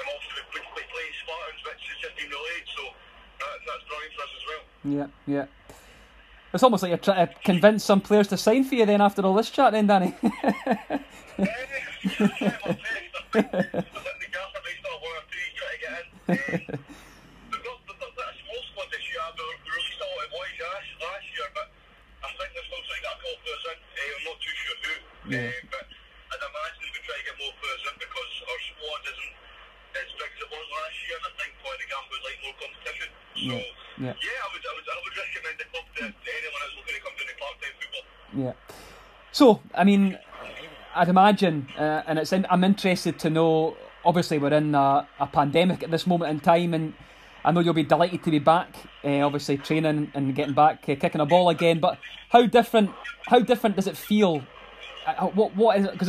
[0.00, 2.66] and also we play, play, play Spartans, which has just been relayed.
[2.72, 2.82] So
[3.42, 4.64] that, that's brilliant for us as well.
[4.86, 5.46] Yeah, yeah.
[6.54, 9.22] It's almost like you're trying to convince some players to sign for you then after
[9.22, 10.14] all this chat, then, Danny.
[25.26, 25.50] Yeah.
[25.74, 29.34] But I'd imagine we try to get more players in because our squad isn't
[29.98, 32.38] as big as it was last year, and I think probably the gap would like
[32.46, 33.10] more competition.
[33.34, 33.66] So Yeah,
[33.98, 34.14] yeah.
[34.22, 36.94] yeah, I would, I would, I would recommend the club to, to anyone that's looking
[36.94, 38.06] to come down to part-time football.
[38.38, 38.54] Yeah.
[39.34, 40.18] So, I mean,
[40.94, 43.76] I'd imagine, uh, and it's in, I'm interested to know.
[44.04, 46.94] Obviously, we're in a, a pandemic at this moment in time, and
[47.44, 48.74] I know you'll be delighted to be back.
[49.04, 51.80] Uh, obviously, training and getting back, uh, kicking a ball again.
[51.80, 51.98] But
[52.30, 52.90] how different?
[53.26, 54.42] How different does it feel?
[55.06, 55.92] Uh, what what is it?
[55.92, 56.08] Because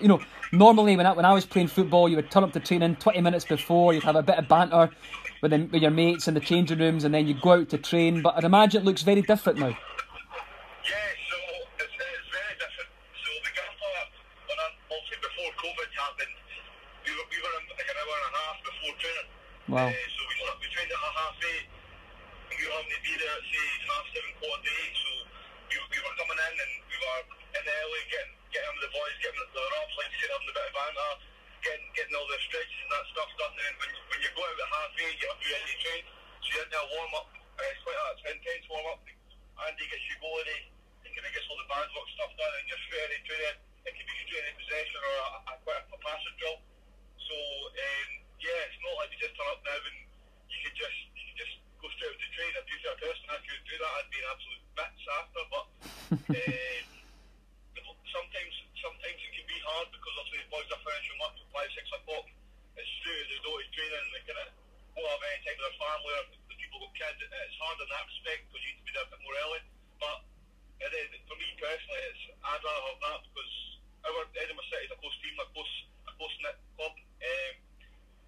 [0.00, 0.20] you know,
[0.52, 3.20] normally when I, when I was playing football, you would turn up to training twenty
[3.20, 3.92] minutes before.
[3.92, 4.90] You'd have a bit of banter
[5.42, 8.22] with with your mates in the changing rooms, and then you'd go out to train.
[8.22, 9.68] But I'd imagine it looks very different now.
[9.68, 9.76] Yeah,
[11.28, 11.36] so
[11.76, 12.90] it's, it's very different.
[13.20, 13.92] So the gaffer,
[14.48, 16.34] when I, obviously before COVID happened,
[17.04, 19.28] we were, we were in like an hour and a before training.
[19.68, 19.88] Wow.
[19.92, 23.36] Uh, so we, we trained at half eight, and we were having to be there
[23.36, 24.94] at say half seven, quarter to eight.
[24.96, 25.10] So
[25.68, 28.92] we, we were coming in and we were in the early getting getting with the
[28.96, 31.12] boys, getting the ups, like you said, having a bit of banter,
[31.60, 33.52] getting getting all the stretches and that stuff done.
[33.52, 35.68] And then when, when you go out at half eight, you have to be ready
[35.68, 36.02] to train.
[36.40, 37.28] So you had to warm up.
[37.60, 39.00] Uh, it's quite an intense warm up.
[39.68, 40.48] Andy gets you going.
[41.04, 43.58] He kind of gets all the bad work stuff done, and you're straight into training.
[43.84, 46.58] It can be straight in possession or a, a, quite a, a passing drill.
[47.26, 49.98] So um, yeah, it's not like you just turn up now and
[50.46, 52.54] you can just you can just go straight into training.
[52.62, 55.42] If you're a person that could do that, I'd be an absolute bitch after.
[55.50, 55.66] But
[56.38, 56.86] um,
[58.14, 61.70] sometimes sometimes it can be hard because obviously the boys are finishing work at five
[61.74, 62.26] six o'clock.
[62.78, 64.48] It's true they go to training and they kind of
[64.94, 67.18] won't have any time with their family or the people got kids.
[67.24, 69.36] It- It's hard in that respect because you need to be there a bit more
[69.48, 69.60] early.
[69.98, 70.18] But
[70.78, 73.52] it is, for me personally, it's I'd rather have that because
[74.06, 75.74] our Edinburgh City is a close team, a close
[76.06, 76.94] a close knit club.
[77.18, 77.54] Um,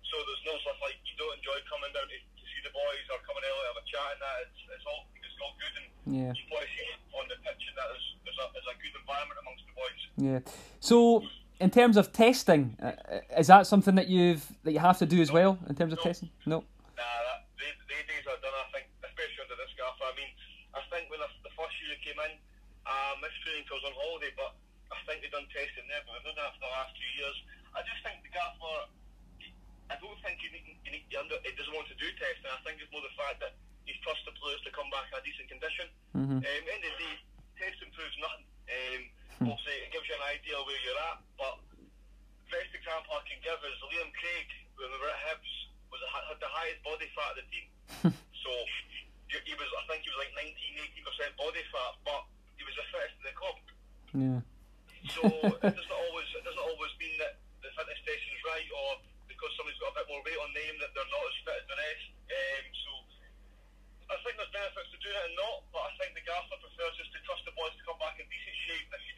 [0.02, 3.06] so there's no stuff like you don't enjoy coming down to, to see the boys
[3.14, 4.36] or coming early have a chat and that.
[4.50, 6.32] It's, it's all it's all good and Yeah.
[6.34, 9.38] you probably see on the pitch and that there's, there's, a, there's a good environment
[9.38, 10.02] amongst the boys.
[10.18, 10.40] Yeah.
[10.82, 11.22] So,
[11.70, 12.98] in terms of testing, uh,
[13.38, 16.02] is that something that you've that you have to do as well in terms of
[16.02, 16.06] No.
[16.10, 16.26] testing?
[16.50, 16.66] No.
[16.98, 20.02] Nah, that, they, they days are done, I think, especially under this gaffer.
[20.02, 20.34] I mean,
[20.74, 22.34] I think when the, the first year it came in,
[22.90, 24.50] I missed training because I was on holiday, but
[24.90, 27.36] I think they've done testing there, but they've done that for the last two years.
[27.78, 28.90] I just think the gaffer,
[29.86, 32.50] I don't think he, need, he, need, he, under, he doesn't want to do testing.
[32.50, 33.54] I think it's more the fact that
[33.86, 35.86] he trusts the players to come back in a decent condition.
[36.18, 36.42] Mhm.
[36.42, 37.14] Um, end of the day,
[37.62, 38.50] testing proves nothing.
[38.74, 39.02] Um,
[39.54, 39.86] obviously,
[40.30, 41.54] it gives you an idea where you're at, but
[42.50, 45.54] best example I can give is Liam Craig when we were at Hibs
[45.90, 47.68] was had the highest body fat of the team.
[48.42, 48.50] so
[49.26, 52.22] he was, I think he was like 19, 18 percent body fat, but
[52.58, 53.58] he was the fittest in the club.
[54.14, 54.40] Yeah.
[55.14, 55.22] So
[55.66, 59.78] it doesn't always it doesn't always mean that the fitness testing's right, or because somebody's
[59.82, 62.06] got a bit more weight on them that they're not as fit as the rest.
[62.30, 62.90] Um, so
[64.10, 66.98] I think there's benefits to doing it and not, but I think the gaffer prefers
[66.98, 68.90] just to trust the boys to come back in decent shape.
[68.90, 69.09] If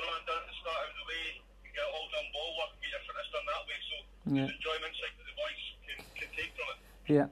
[0.00, 3.28] man down the start of the way, get all done ball work, get your fitness
[3.32, 3.78] done that way.
[3.84, 3.96] So
[4.32, 4.48] yeah.
[4.48, 6.78] enjoyment side the boys can, can take from it.
[7.08, 7.28] Yeah.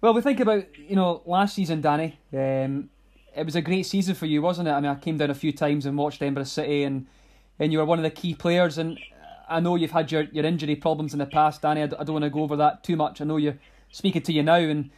[0.00, 2.18] Well, we think about you know last season, Danny.
[2.32, 2.90] Um,
[3.36, 4.72] it was a great season for you, wasn't it?
[4.72, 7.06] I mean, I came down a few times and watched Edinburgh City, and
[7.58, 8.78] and you were one of the key players.
[8.78, 8.98] And
[9.48, 11.82] I know you've had your, your injury problems in the past, Danny.
[11.82, 13.20] I d- I don't want to go over that too much.
[13.20, 13.58] I know you're
[13.90, 14.90] speaking to you now, and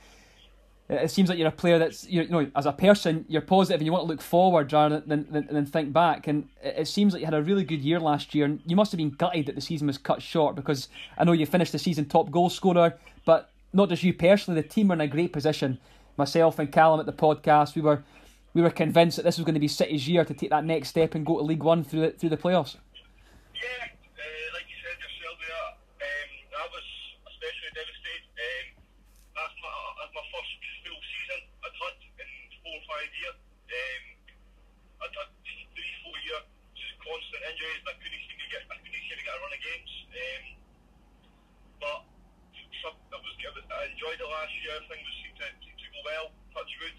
[0.89, 3.87] it seems like you're a player that's you know as a person you're positive and
[3.87, 6.29] you want to look forward rather than than, than think back.
[6.29, 8.93] And it, seems like you had a really good year last year, and you must
[8.93, 11.79] have been gutted that the season was cut short because I know you finished the
[11.79, 12.95] season top goal scorer,
[13.25, 15.79] but not just you personally, the team were in a great position.
[16.17, 18.05] Myself and Callum at the podcast, we were
[18.55, 20.89] we were convinced that this was going to be City's year to take that next
[20.89, 22.81] step and go to League One through the, through the playoffs.
[23.53, 25.69] Yeah, uh, like you said yourself there,
[26.09, 26.87] um, I was
[27.29, 28.33] especially devastated.
[28.33, 28.81] Um,
[29.37, 30.51] that's my, that's my first
[30.89, 32.29] full season I'd had in
[32.65, 33.37] four or five years.
[33.37, 34.05] Um,
[35.05, 36.45] I'd had three, four years,
[36.81, 39.53] just constant injuries, I couldn't seem to get, I couldn't seem to get a run
[39.55, 39.93] of games.
[40.17, 40.45] Um,
[41.81, 42.01] but
[42.83, 43.35] some, I, was,
[43.71, 44.77] I enjoyed it last year.
[44.91, 46.27] Things seemed to, to go well.
[46.57, 46.97] Touch wood.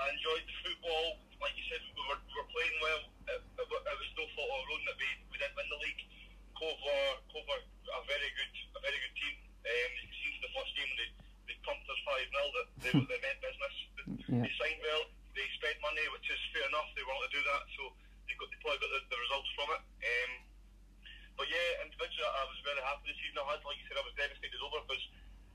[0.00, 1.06] I enjoyed the football.
[1.40, 3.00] Like you said, we were, we were playing well.
[3.28, 5.80] It, it, it was no fault of our own that we, we didn't win the
[5.84, 6.02] league.
[6.56, 9.36] Cove were, Cove were a very good a very good team.
[9.66, 11.08] Um, you can see from the first game they,
[11.52, 13.74] they pumped us 5 0 that they, they meant business.
[14.30, 14.42] Yeah.
[14.46, 15.04] They signed well,
[15.36, 16.88] they spent money, which is fair enough.
[16.96, 17.82] They wanted to do that, so
[18.30, 19.82] they, got, they probably got the, the results from it.
[19.84, 20.32] Um,
[21.36, 23.36] but yeah, individually, I was very happy this season.
[23.44, 25.04] I had, like you said, I was devastated over because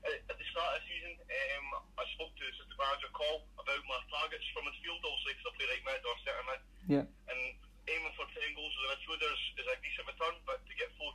[0.06, 1.66] at, at the start of the season, um,
[1.98, 5.52] I spoke to the assistant manager, Call, about my targets from midfield, obviously, because I
[5.58, 6.60] play right mid or centre mid.
[6.86, 7.04] Yeah.
[7.32, 7.40] And
[7.90, 11.10] aiming for 10 goals with the midfielders is a decent return, but to get 14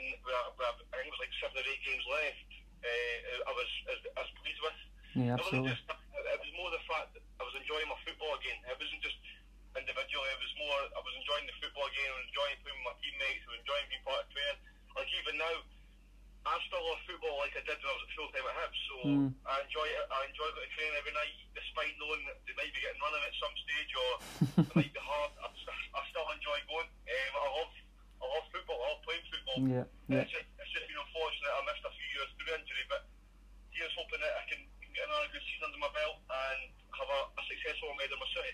[0.00, 2.48] in, with, a- with, a- I think it was like 7 or 8 games left,
[2.88, 4.78] uh, I was as, as pleased with.
[5.12, 5.76] Yeah, It wasn't absolutely.
[5.76, 5.84] just,
[6.24, 8.56] it was more the fact that I was enjoying my football again.
[8.64, 9.18] It wasn't just
[9.76, 12.88] individually, it was more, I was enjoying the football again, I was enjoying playing with
[12.88, 14.58] my teammates, I was enjoying being part of training.
[14.96, 15.56] Like even now,
[16.48, 18.80] I still love football like I did when I was at full time at Hibs.
[18.88, 19.30] So Mm.
[19.46, 20.04] I enjoy it.
[20.10, 23.22] I enjoy going to training every night, despite knowing that they might be getting running
[23.22, 24.10] at some stage or
[24.64, 25.30] it might be hard.
[25.38, 26.88] I, st- I still enjoy going.
[26.88, 27.72] Um, I love,
[28.18, 28.78] I love football.
[28.80, 29.58] I love playing football.
[29.62, 30.24] Yeah, yeah.
[30.26, 31.52] It's, just, it's just been unfortunate.
[31.52, 33.02] I missed a few years through injury, but
[33.70, 34.60] here's hoping that I can
[34.96, 36.58] get another good season under my belt and
[36.96, 38.52] have a, a successful one with my city.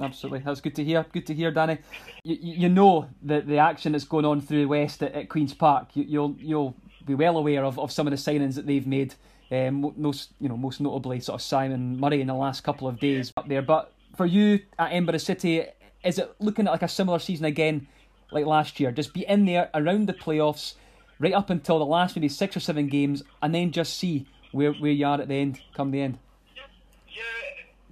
[0.00, 0.40] Absolutely.
[0.40, 1.04] That's good to hear.
[1.12, 1.78] Good to hear, Danny.
[2.24, 5.54] You, you know that the action that's going on through the west at, at Queens
[5.54, 5.88] Park.
[5.94, 9.14] You, you'll you'll be well aware of, of some of the signings that they've made.
[9.50, 13.00] Um, most you know most notably sort of Simon Murray in the last couple of
[13.00, 13.62] days up there.
[13.62, 15.64] But for you at Edinburgh City,
[16.04, 17.88] is it looking at like a similar season again,
[18.30, 18.92] like last year?
[18.92, 20.74] Just be in there around the playoffs,
[21.18, 24.72] right up until the last maybe six or seven games, and then just see where
[24.74, 26.18] where you are at the end, come the end.
[26.56, 26.62] Yeah,
[27.08, 27.22] yeah,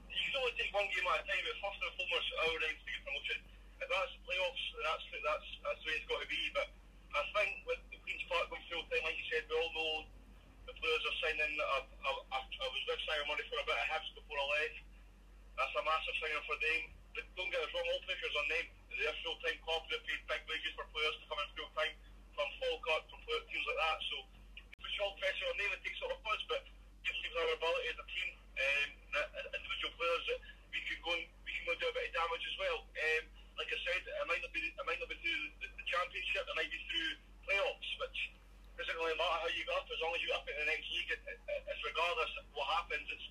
[0.09, 2.77] you can only take one game at a time, but first and foremost, our aim
[2.77, 3.39] is to get promotion.
[3.81, 6.43] If that's the playoffs, then that's, that's, that's the way it's got to be.
[6.51, 6.69] But
[7.15, 10.11] I think with the Queen's Park going full time, like you said, we all know
[10.67, 11.55] the players are signing.
[11.55, 14.79] I, I, I, was with Simon Murray for a bit of Hibs before I left.
[15.55, 16.83] That's a massive signing for them.
[17.15, 18.67] But don't get us wrong, all pressures on them.
[18.99, 21.95] They're full time clubs that pay big wages for players to come in full time
[22.35, 23.99] from Falkirk, from teams like that.
[24.11, 24.17] So
[24.83, 26.43] puts all pressure on them and takes it off us.
[26.51, 26.67] But
[27.07, 30.41] gives us our ability as a team, um, uh, individual players that
[30.75, 32.79] we can go and we can go and do a bit of damage as well.
[32.83, 33.23] Um,
[33.57, 36.55] like I said, it might not be it might not be through the championship, it
[36.59, 37.11] might be through
[37.47, 38.19] playoffs, which
[38.77, 40.69] doesn't really matter how you get up as long as you get up in the
[40.69, 41.11] next league.
[41.15, 41.39] It, it,
[41.71, 43.07] it's regardless of what happens.
[43.09, 43.27] It's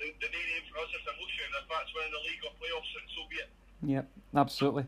[0.00, 1.46] the, the main aim for us is emotion.
[1.52, 3.50] If that's winning the league or playoffs, then so be it.
[3.84, 4.84] Yep, absolutely.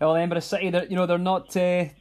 [0.00, 1.54] Well, Edinburgh City, they're, you know, they're not.
[1.56, 1.92] Uh,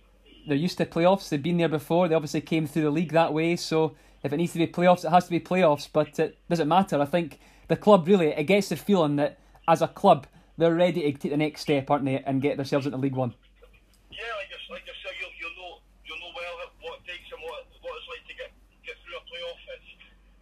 [0.47, 1.29] they're used to playoffs.
[1.29, 2.07] They've been there before.
[2.07, 3.55] They obviously came through the league that way.
[3.55, 5.87] So if it needs to be playoffs, it has to be playoffs.
[5.91, 7.01] But it doesn't matter.
[7.01, 11.01] I think the club really it gets the feeling that as a club they're ready
[11.01, 13.33] to take the next step, aren't they, and get themselves into League One.
[14.15, 15.73] Yeah, like you like you said, you'll, you'll know
[16.07, 18.51] you'll know well what it takes and what what it's like to get
[18.87, 19.59] get through a playoff.
[19.75, 19.89] It's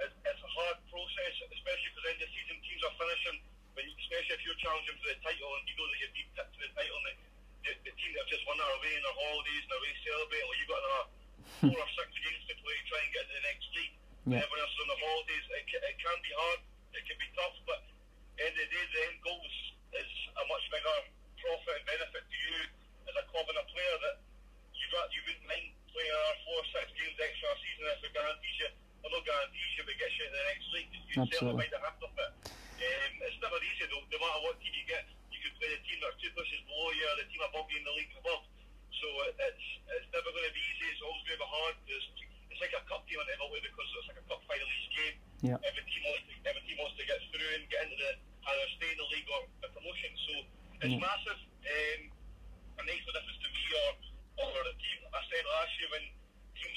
[0.04, 3.38] it's, it's a hard process, especially because end of season teams are finishing.
[3.74, 6.30] When you, especially if you're challenging for the title and you know that you're being
[6.38, 7.14] picked to the title, and the,
[7.66, 9.94] the, the team that have just won are away in their holidays and they're away
[10.06, 11.06] celebrating, well, you've got another
[11.74, 13.96] four or six games to play to try and get into the next league.
[14.30, 14.46] Yeah.
[14.46, 15.46] Everyone else is on the holidays.
[15.58, 16.60] It, ca- it can be hard.
[16.94, 17.82] It can be tough, but
[18.38, 19.58] end of the day, the end goal is,
[20.06, 20.98] is a much bigger
[21.42, 22.58] profit and benefit to you
[23.10, 24.16] as a club and a player that
[24.78, 28.00] you got you wouldn't mind playing another four or six games extra a season if
[28.06, 28.70] it guarantees you
[29.04, 30.68] well not guarantees you but gets you into the next
[31.34, 31.58] league.
[31.58, 31.66] You certainly Absolutely.
[31.66, 32.32] mind the hand of it.
[32.84, 35.80] Um, it's never easy though, no matter what team you get, you could play the
[35.88, 38.14] team that are two pushes below you or the team above you in the league
[38.20, 38.44] above.
[39.02, 39.66] So it, it's
[39.98, 41.76] it's never going to be easy, it's always going to be hard.
[41.90, 42.08] It's,
[42.54, 44.90] it's like a cup game in every way because it's like a cup final each
[44.94, 45.16] game.
[45.44, 45.58] Yeah.
[45.66, 48.68] Every team wants to, every team wants to get through and get into the either
[48.78, 50.12] stay in the league or a promotion.
[50.28, 50.34] So
[50.84, 51.02] it's Yeah.
[51.04, 51.40] massive.
[51.40, 52.00] Um,
[52.80, 53.90] it makes no difference to me or,
[54.44, 55.00] or the team.
[55.16, 56.04] I said last year when
[56.54, 56.70] team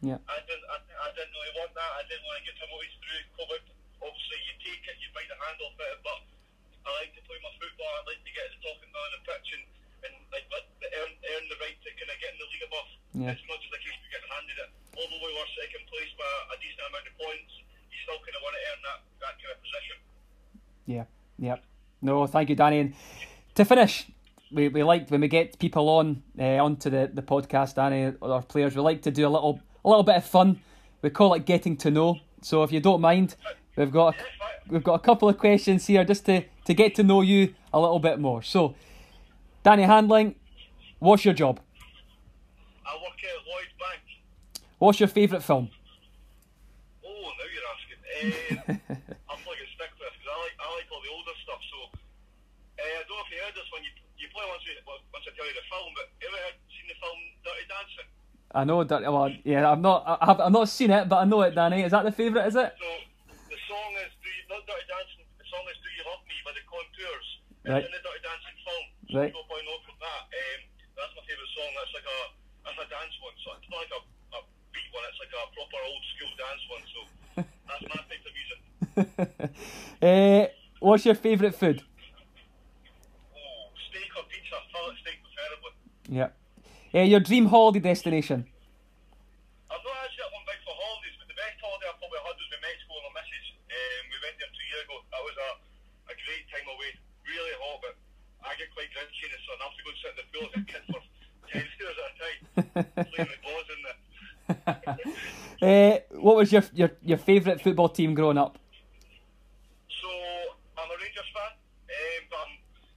[0.00, 0.16] Yeah.
[0.32, 1.90] I didn't, I, I didn't really want that.
[2.00, 3.62] I didn't want to get promoted through COVID.
[4.00, 6.20] Obviously, you take it, you bite the hand off it, but
[6.88, 7.92] I like to play my football.
[8.00, 9.64] I like to get to talking down the pitch and,
[10.08, 10.64] and like let,
[11.04, 12.88] earn, earn the right to kind of get in the league above.
[13.12, 13.36] Yeah.
[13.36, 14.70] It's not just a case of getting handed it.
[14.96, 17.52] Although we were second place by a decent amount of points,
[17.92, 19.96] you still kind of want to earn that, that kind of position.
[20.88, 21.04] Yeah,
[21.36, 21.60] yep.
[22.20, 22.80] No, thank you, Danny.
[22.80, 22.94] And
[23.54, 24.06] to finish,
[24.52, 28.32] we, we like when we get people on uh, onto the, the podcast, Danny, or
[28.32, 30.60] our players, we like to do a little a little bit of fun.
[31.00, 32.18] We call it getting to know.
[32.42, 33.36] So if you don't mind,
[33.74, 34.24] we've got a,
[34.68, 37.80] we've got a couple of questions here just to, to get to know you a
[37.80, 38.42] little bit more.
[38.42, 38.74] So,
[39.62, 40.34] Danny Handling,
[40.98, 41.58] what's your job?
[42.84, 44.02] I work at Lloyd's Bank.
[44.78, 45.70] What's your favourite film?
[47.02, 48.00] Oh, now you're asking.
[48.12, 48.94] Uh,
[49.32, 51.62] I'm like a stickler because I like I like all the older stuff.
[51.72, 51.78] So
[52.80, 53.84] uh, I don't know if you heard this one.
[53.84, 56.56] You you play once we, once I tell you the film, but you ever heard,
[56.72, 58.08] seen the film Dirty Dancing?
[58.54, 59.02] I know that.
[59.02, 60.02] Well, yeah, I've not.
[60.06, 60.40] I have.
[60.40, 61.54] I've not seen it, but I know it.
[61.54, 62.46] Danny, is that the favourite?
[62.50, 62.74] Is it?
[62.74, 62.88] So
[63.46, 65.22] the song is Do You not Dirty Dancing?
[65.38, 67.28] The song is Do You Love Me by the Contours.
[67.62, 67.84] It's Right.
[67.86, 68.84] in the Dirty Dancing film.
[69.06, 69.30] So Right.
[69.30, 70.22] Probably know from that.
[70.34, 70.60] Um,
[70.98, 71.70] that's my favourite song.
[71.78, 72.18] That's like a
[72.66, 73.36] that's a dance one.
[73.38, 74.00] So it's not like a,
[74.34, 74.40] a
[74.74, 75.04] beat one.
[75.06, 76.84] It's like a proper old school dance one.
[76.90, 76.98] So
[77.70, 78.58] that's my type of music.
[80.02, 80.42] uh,
[80.82, 81.86] what's your favourite food?
[83.30, 84.58] Oh, steak or pizza?
[84.74, 85.72] Fillet steak preferably.
[86.10, 86.34] Yeah.
[86.90, 88.42] Uh, your dream holiday destination?
[89.70, 92.34] I've not actually got one big for holidays, but the best holiday I probably had
[92.34, 93.46] was with Mexico and my missus.
[93.70, 94.96] Um, we went there two years ago.
[95.14, 95.50] That was a,
[96.10, 96.90] a great time away.
[97.22, 97.94] Really hot, but
[98.42, 99.56] I get quite grinchy in the sun.
[99.60, 101.00] I have to go and sit in the pool as a kid for
[101.54, 102.38] 10 years at a time.
[103.14, 103.98] Playing with balls in there.
[105.60, 108.56] Uh, what was your your, your favourite football team growing up?
[110.00, 110.08] So,
[110.72, 112.52] I'm a Rangers fan, um, but I'm,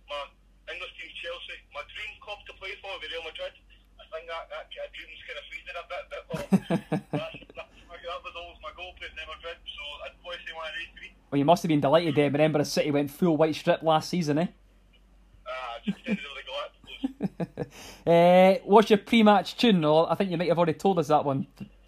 [0.08, 0.24] my
[0.72, 1.60] English team's Chelsea.
[1.76, 3.52] My dream club to play for was Real Madrid.
[4.00, 6.40] I think that, that kind of dream's kind of faded a bit, bit but that's,
[6.40, 6.40] that's, that was always my goal, playing Real Madrid, so I'd probably say one of
[6.40, 6.43] these three.
[11.34, 12.30] Well, you must have been delighted there.
[12.30, 14.48] Remember, the City went full white strip last season, eh?
[18.06, 19.84] Uh, what's your pre-match tune?
[19.84, 21.48] I think you might have already told us that one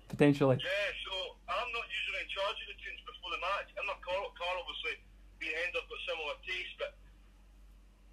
[0.10, 0.58] potentially.
[0.58, 3.70] Yeah, so I'm not usually in charge of the tunes before the match.
[3.76, 4.98] In my car, car obviously,
[5.44, 6.92] me and Hendon got similar taste, but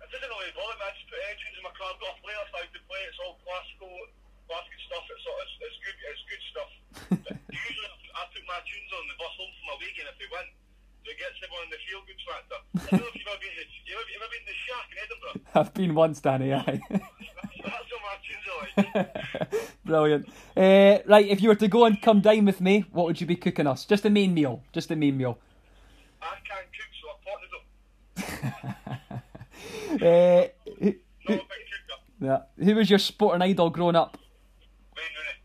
[0.02, 0.84] it doesn't really bother me.
[0.84, 1.94] I just put any tunes in my car.
[1.94, 3.00] I've got a playlist I like to play.
[3.08, 3.92] It's all classical,
[4.50, 5.04] classic stuff.
[5.08, 5.96] It's, all, it's, it's good.
[5.96, 6.70] It's good stuff.
[7.24, 7.88] but usually,
[8.18, 10.46] I put my tunes on the bus home from a weekend if we win.
[11.02, 12.58] So it gets everyone in the feel good factor.
[12.78, 14.58] I don't know if you've ever been to, you ever, you ever been to the
[14.62, 15.36] Shack in Edinburgh.
[15.94, 16.52] Once, Danny.
[16.52, 16.80] Aye.
[16.90, 17.02] That's
[17.62, 19.74] what my tunes are like.
[19.84, 20.28] Brilliant.
[20.56, 23.26] Uh, right, if you were to go and come dine with me, what would you
[23.26, 23.84] be cooking us?
[23.84, 24.62] Just a main meal.
[24.72, 25.38] Just a main meal.
[26.20, 29.22] I can't cook, so I potted them.
[29.92, 30.46] Uh,
[30.80, 30.94] who,
[31.28, 32.00] Not a big cooker.
[32.20, 32.40] yeah.
[32.64, 34.16] who was your sporting idol growing up?
[34.96, 35.36] Wayne Rooney.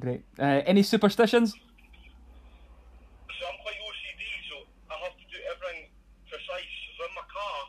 [0.00, 0.22] Great.
[0.38, 1.52] Uh, any superstitions?
[1.52, 4.56] So I'm quite OCD, so
[4.88, 5.90] I have to do everything
[6.30, 6.72] precise.
[6.96, 7.68] So in my car,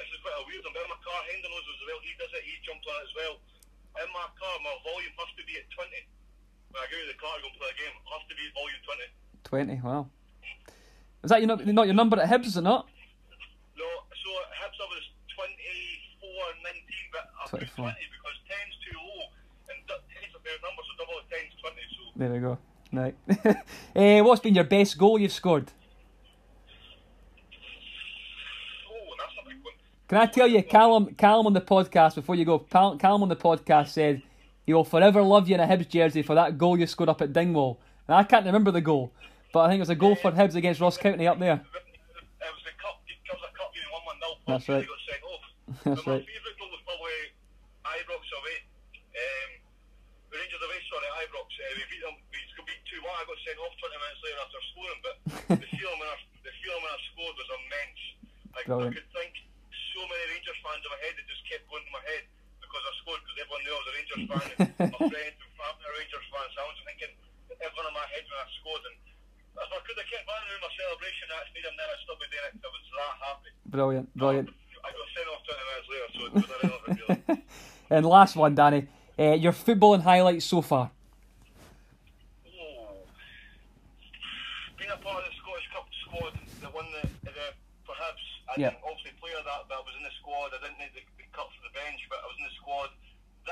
[0.00, 2.12] this is quite a weird one, but in my car, Hendon knows as well, he
[2.16, 3.34] does it, he jumped on it as well.
[3.98, 5.92] In my car, my volume has to be at 20.
[6.72, 8.44] When I go to the car to go play a game, it has to be
[8.48, 8.80] at volume
[9.44, 9.76] 20.
[9.76, 10.02] 20, wow.
[11.24, 12.88] Is that your, not your number at Hibs, it not?
[13.76, 15.04] No, so at Hibs I was
[15.36, 17.92] 24 and 19, but I put 24.
[17.92, 19.28] 20 because 10's too low,
[19.68, 22.56] and 10's a fair number, so double of 10's 20, so There we go.
[22.88, 23.16] Right.
[23.92, 25.68] uh, what's been your best goal you've scored?
[28.88, 29.76] oh, that's a big one.
[30.08, 33.28] Can I tell you, Callum, Callum on the podcast before you go, Cal- Callum on
[33.28, 34.22] the podcast said
[34.68, 37.24] he will forever love you in a Hibs jersey for that goal you scored up
[37.24, 37.80] at Dingwall.
[38.04, 39.16] And I can't remember the goal,
[39.48, 41.56] but I think it was a goal for Hibs against Ross County up there.
[41.56, 44.44] It was the cup, it was a cup game, 1 1 0.
[44.44, 44.84] That's right.
[44.84, 45.44] got sent off.
[45.88, 46.20] That's right.
[46.20, 47.16] favourite goal was probably
[47.80, 48.56] Ibrox away.
[50.36, 51.48] Rangers away, sorry, Ibrox.
[51.48, 53.08] We beat them, we beat 2 1.
[53.08, 55.16] I got sent off 20 minutes later after scoring, but
[55.64, 58.00] the feeling when I, the feeling when I scored was immense.
[58.52, 58.92] Like, Brilliant.
[58.92, 59.32] I could think
[59.96, 62.28] so many Rangers fans in my head that just kept going to my head
[62.88, 64.48] I scored because everyone knew I was a Rangers fan.
[64.48, 66.50] and my friends and family are Rangers fans.
[66.56, 67.12] So I was thinking
[67.60, 68.82] everyone in my head when I scored.
[68.88, 68.96] And
[69.60, 72.54] if I could have kept running around my celebration then I'd still be doing it
[72.64, 73.50] I was that happy.
[73.68, 74.48] Brilliant, brilliant.
[74.80, 76.96] I got sent off 20 minutes later, so it was irrelevant
[77.28, 77.42] really.
[77.92, 78.88] And last one, Danny.
[79.18, 80.88] Uh, your footballing highlights so far?
[82.46, 83.02] Oh.
[84.78, 86.32] Being a part of the Scottish Cup squad,
[86.62, 87.46] the one that, the,
[87.84, 90.50] perhaps, I Yeah obviously play that, but I was in the squad.
[90.52, 92.90] I didn't need the, the cut for the bench, but I was in the squad.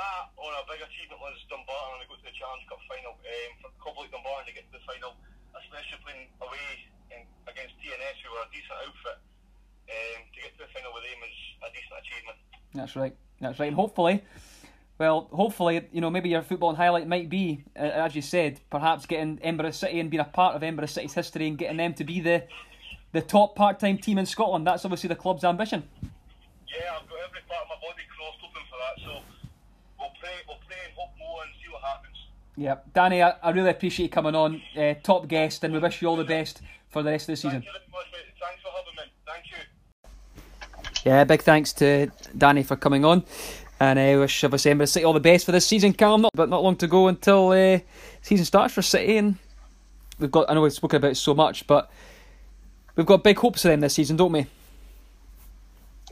[0.07, 3.19] That or a big achievement was Dumbarton when we got to the Challenge Cup final.
[3.19, 5.19] Um, for Cobble Dumbarton to get to the final,
[5.59, 6.69] especially playing away
[7.11, 9.19] in, against TNS, who were a decent outfit.
[9.91, 12.39] Um, to get to the final with them is a decent achievement.
[12.71, 13.15] That's right.
[13.43, 13.67] That's right.
[13.67, 14.23] And hopefully,
[14.99, 19.05] Well, hopefully, you know, maybe your football highlight might be, uh, as you said, perhaps
[19.07, 22.05] getting Edinburgh City and being a part of Edinburgh City's history and getting them to
[22.05, 22.45] be the
[23.13, 24.67] the top part-time team in Scotland.
[24.67, 25.85] That's obviously the club's ambition.
[26.69, 28.97] Yeah, I've got every part of my body crossed open for that.
[29.05, 29.13] So
[30.01, 32.17] we'll play, we'll play and hope more and see what happens.
[32.57, 34.63] Yeah, Danny, I, I really appreciate you coming on.
[34.77, 37.37] Uh, top guest, and we wish you all the best for the rest of the
[37.37, 37.63] season.
[37.63, 38.35] Thank you very much, mate.
[38.41, 39.13] Thanks for having me.
[39.27, 41.11] Thank you.
[41.11, 43.25] Yeah, big thanks to Danny for coming on.
[43.79, 46.23] And I uh, wish obviously Edinburgh City all the best for this season, Callum.
[46.23, 47.79] Not, but not long to go until uh,
[48.23, 49.37] season starts for City, and
[50.19, 50.51] we've got.
[50.51, 51.91] I know we've spoken about it so much, but
[52.95, 54.47] we've got big hopes for them this season, don't we?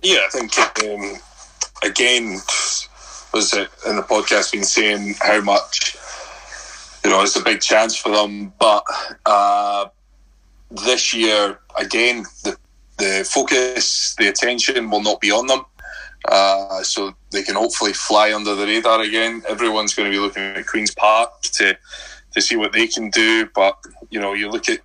[0.03, 1.15] Yeah, I think um,
[1.83, 2.39] again
[3.33, 5.97] was it in the podcast been saying how much
[7.05, 8.83] you know it's a big chance for them, but
[9.27, 9.87] uh,
[10.71, 12.57] this year again the
[12.99, 15.65] the focus, the attention will not be on them.
[16.27, 19.43] Uh, so they can hopefully fly under the radar again.
[19.49, 21.77] Everyone's going to be looking at Queens Park to
[22.33, 23.49] to see what they can do.
[23.55, 23.77] But
[24.11, 24.81] you know, you look at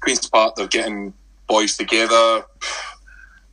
[0.00, 1.12] Queens Park; they're getting
[1.48, 2.44] boys together.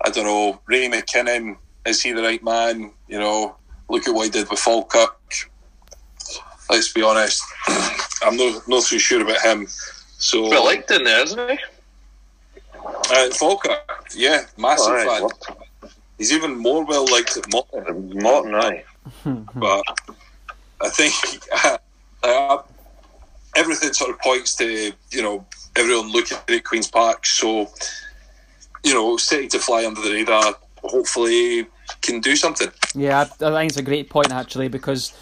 [0.05, 0.61] I don't know.
[0.67, 2.91] Ray McKinnon is he the right man?
[3.07, 3.55] You know,
[3.89, 5.15] look at what he did with Falkirk.
[6.69, 7.43] Let's be honest,
[8.23, 9.67] I'm not not too sure about him.
[10.19, 11.57] So Well liked in there, isn't he?
[12.85, 15.23] uh, Falkirk, yeah, massive Aye, fan.
[15.23, 15.57] what-
[16.17, 18.09] He's even more well liked at Morton.
[18.21, 18.83] Morton, aye.
[19.53, 19.83] but
[20.81, 21.13] I think
[22.23, 22.57] uh,
[23.55, 25.45] everything sort of points to you know
[25.75, 27.25] everyone looking at Queens Park.
[27.27, 27.69] So
[28.83, 30.55] you know, City to fly under the radar.
[30.83, 31.67] Hopefully,
[32.01, 32.69] can do something.
[32.95, 35.13] Yeah, I, I think it's a great point actually because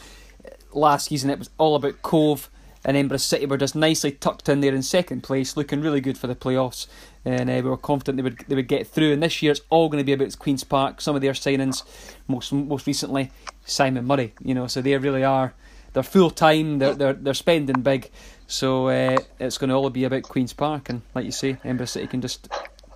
[0.75, 2.49] last season it was all about Cove
[2.85, 6.19] and Edinburgh City were just nicely tucked in there in second place, looking really good
[6.19, 6.85] for the playoffs,
[7.25, 9.11] and uh, we were confident they would they would get through.
[9.11, 11.01] And this year it's all going to be about Queens Park.
[11.01, 11.83] Some of their signings,
[12.27, 13.31] most most recently
[13.65, 14.33] Simon Murray.
[14.43, 15.55] You know, so they really are
[15.93, 16.77] they're full time.
[16.77, 18.11] They're they're they're spending big.
[18.45, 21.87] So uh, it's going to all be about Queens Park, and like you say, Edinburgh
[21.87, 22.47] City can just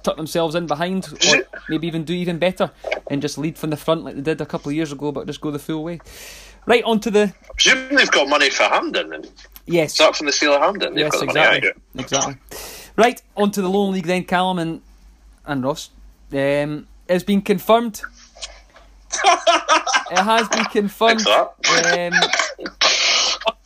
[0.04, 2.70] tuck themselves in behind, or maybe even do even better,
[3.10, 5.26] and just lead from the front like they did a couple of years ago, but
[5.26, 6.00] just go the full way.
[6.70, 9.12] Right onto the I presume they've got money for Hampden.
[9.12, 9.28] And
[9.66, 10.94] yes, is that from the sale of Hampden?
[10.94, 12.04] They've yes, got the exactly, money.
[12.04, 12.92] exactly.
[12.96, 14.82] Right onto the Lowland League then, Callum and
[15.48, 15.90] and Ross.
[16.32, 18.02] Um, it's been confirmed.
[19.26, 21.26] it has been confirmed.
[21.28, 22.14] Um,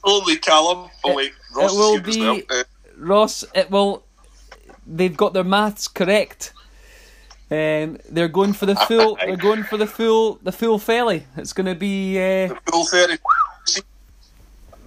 [0.06, 0.90] Only Callum.
[1.04, 2.62] Oh wait, Ross it will is here as be- well.
[2.62, 2.64] Uh,
[2.96, 4.04] Ross, it will.
[4.88, 6.54] They've got their maths correct.
[7.52, 9.16] Um, they're going for the full.
[9.22, 10.40] They're going for the full.
[10.42, 11.26] The full felly.
[11.38, 13.18] It's going to be uh, full thirty.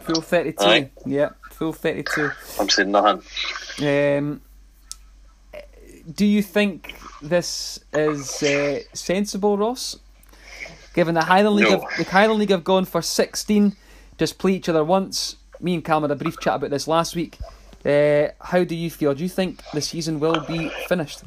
[0.01, 0.65] full thirty-two.
[0.65, 0.91] Aye.
[1.05, 2.31] Yeah, full thirty-two.
[2.59, 3.23] I'm saying nothing.
[3.87, 4.41] Um,
[6.13, 9.99] do you think this is uh, sensible, Ross?
[10.95, 11.81] Given the Highland League, No.
[11.81, 13.77] have, the Highland League have gone for sixteen,
[14.19, 15.37] just play each other once.
[15.61, 17.39] Me and Callum had a brief chat about this last week.
[17.85, 19.15] Uh, how do you feel?
[19.15, 21.23] Do you think the season will be finished?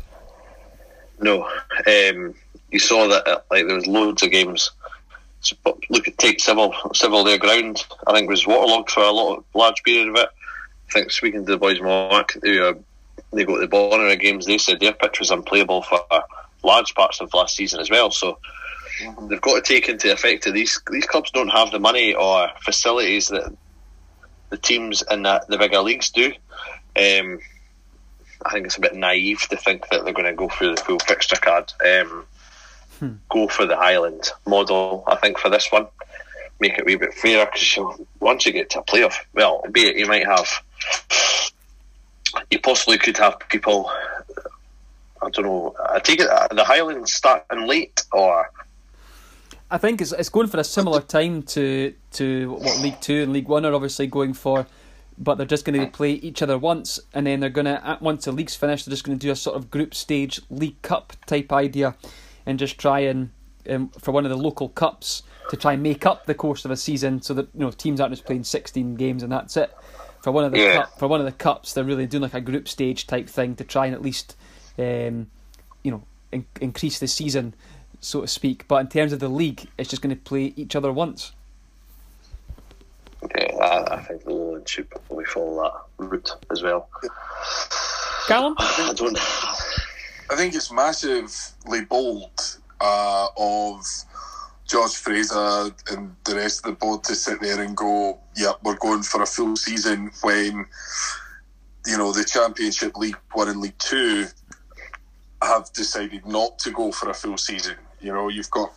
[1.21, 1.43] No.
[1.87, 2.35] Um,
[2.71, 4.71] you saw that uh, like there was loads of games.
[5.41, 7.85] So, but look at take civil civil their ground.
[8.07, 10.29] I think was waterlogged for a lot of, large period of it.
[10.89, 12.73] I think speaking to the boys Mark, they uh,
[13.31, 14.45] they got the Bonner games.
[14.45, 16.01] They said their pitch was unplayable for
[16.63, 18.11] large parts of last season as well.
[18.11, 18.39] So
[19.27, 22.49] they've got to take into effect that these these clubs don't have the money or
[22.61, 23.53] facilities that
[24.49, 26.33] the teams in the, the bigger leagues do.
[26.95, 27.39] Um,
[28.45, 30.81] I think it's a bit naive to think that they're going to go through the
[30.81, 31.71] full fixture card.
[31.85, 32.25] Um,
[33.29, 35.87] Go for the Highland model, I think, for this one.
[36.59, 39.87] Make it a wee bit fairer because once you get to a playoff, well, be
[39.87, 40.49] it you might have,
[42.51, 43.89] you possibly could have people.
[45.21, 45.75] I don't know.
[45.89, 48.51] I take it the Highlands starting late, or
[49.71, 53.31] I think it's it's going for a similar time to to what League Two and
[53.31, 54.67] League One are obviously going for,
[55.19, 58.25] but they're just going to play each other once, and then they're going to once
[58.25, 61.13] the league's finished, they're just going to do a sort of group stage League Cup
[61.25, 61.95] type idea,
[62.45, 63.31] and just try and
[63.69, 66.71] um, for one of the local cups to try and make up the course of
[66.71, 69.71] a season, so that you know teams aren't just playing sixteen games and that's it.
[70.23, 70.73] For one of the Yeah.
[70.77, 73.55] cup, for one of the cups, they're really doing like a group stage type thing
[73.55, 74.35] to try and at least,
[74.77, 75.27] um,
[75.81, 77.53] you know, in- increase the season,
[78.01, 78.67] so to speak.
[78.67, 81.31] But in terms of the league, it's just going to play each other once.
[83.35, 86.89] Yeah, I, I think the Lowland should probably follow that route as well.
[88.27, 89.17] Callum, I don't.
[90.31, 93.85] I think it's massively bold uh, of
[94.67, 98.77] George Fraser and the rest of the board to sit there and go, "Yep, we're
[98.77, 100.65] going for a full season." When
[101.87, 104.27] you know the Championship, League One, and League Two
[105.41, 107.75] have decided not to go for a full season.
[107.99, 108.73] You know, you've got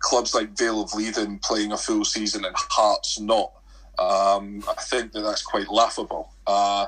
[0.00, 3.52] clubs like Vale of Leithen playing a full season and Hearts not.
[3.98, 6.32] Um, I think that that's quite laughable.
[6.46, 6.86] Uh,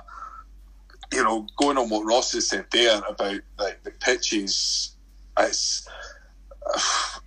[1.13, 4.95] you know, going on what Ross has said there about like, the pitches,
[5.39, 5.89] it's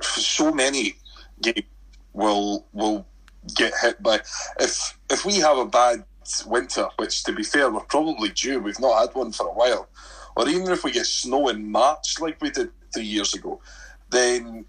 [0.00, 0.96] so many
[1.42, 1.66] games
[2.12, 3.06] will will
[3.54, 4.20] get hit by
[4.60, 6.04] if if we have a bad
[6.46, 8.60] winter, which to be fair we're probably due.
[8.60, 9.88] We've not had one for a while,
[10.36, 13.60] or even if we get snow in March like we did three years ago,
[14.10, 14.64] then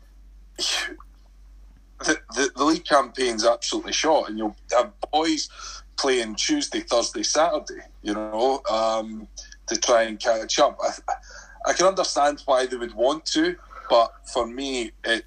[2.04, 5.49] the, the, the league campaign's absolutely shot, and you'll have boys
[5.97, 7.82] playing Tuesday, Thursday, Saturday.
[8.02, 9.28] You know, um,
[9.68, 10.80] to try and catch up.
[10.82, 13.56] I, I can understand why they would want to,
[13.89, 15.26] but for me, it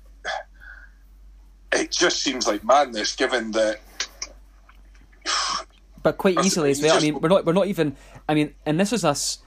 [1.73, 3.81] it just seems like madness, given that.
[6.03, 6.97] But quite easily as well.
[6.97, 7.97] I mean, we're not we're not even.
[8.29, 9.39] I mean, and this is us.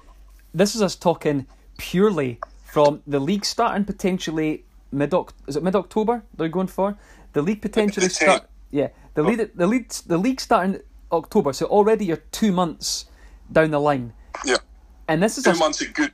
[0.53, 1.45] This is us talking
[1.77, 5.13] purely from the league starting potentially mid
[5.47, 6.97] is it mid October they're going for
[7.33, 9.25] the league potentially start yeah the oh.
[9.25, 13.05] lead the lead the league starting October so already you're two months
[13.51, 14.13] down the line.
[14.45, 14.57] Yeah.
[15.07, 16.11] And this is two us, months of good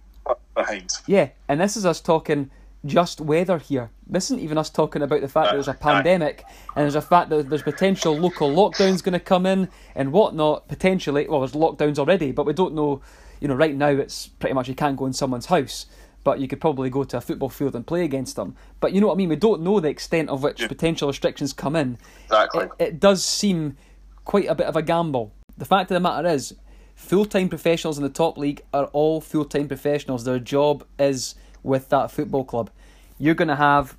[0.56, 0.92] behind.
[1.08, 2.52] Yeah and this is us talking
[2.86, 3.92] just weather here.
[4.08, 6.44] This isn't even us talking about the fact that there's a pandemic
[6.76, 10.68] and there's a fact that there's potential local lockdowns going to come in and whatnot
[10.68, 11.28] potentially.
[11.28, 13.02] Well there's lockdowns already but we don't know
[13.40, 15.88] you know right now it's pretty much you can't go in someone's house
[16.24, 18.56] but you could probably go to a football field and play against them.
[18.80, 19.30] But you know what I mean?
[19.30, 20.68] We don't know the extent of which Yeah.
[20.68, 21.98] potential restrictions come in.
[22.26, 22.66] Exactly.
[22.80, 23.78] It, it does seem
[24.26, 25.34] quite a bit of a gamble.
[25.58, 26.56] The fact of the matter is,
[26.96, 30.24] full time professionals in the top league are all full time professionals.
[30.24, 32.70] Their job is with that football club.
[33.18, 33.98] You're going to have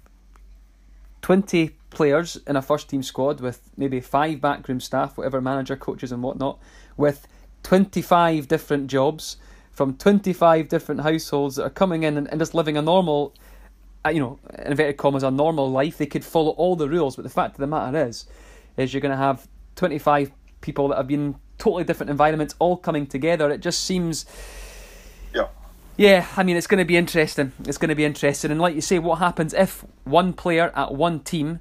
[1.23, 6.13] 20 players in a first team squad with maybe five backroom staff, whatever manager, coaches,
[6.13, 6.59] and whatnot,
[6.97, 7.27] with
[7.63, 9.37] 25 different jobs
[9.75, 13.35] from 25 different households that are coming in and, and just living a normal,
[14.07, 15.99] uh, you know, in inverted commas, a normal life.
[15.99, 18.27] They could follow all the rules, but the fact of the matter is,
[18.77, 19.47] is you're going to have
[19.77, 23.51] 25 people that have been totally different environments all coming together.
[23.51, 24.27] It just seems.
[25.35, 25.49] yeah
[25.97, 27.53] Yeah, I mean, it's going to be interesting.
[27.67, 28.53] It's going to be interesting.
[28.53, 31.61] And like you say, what happens if one player at one team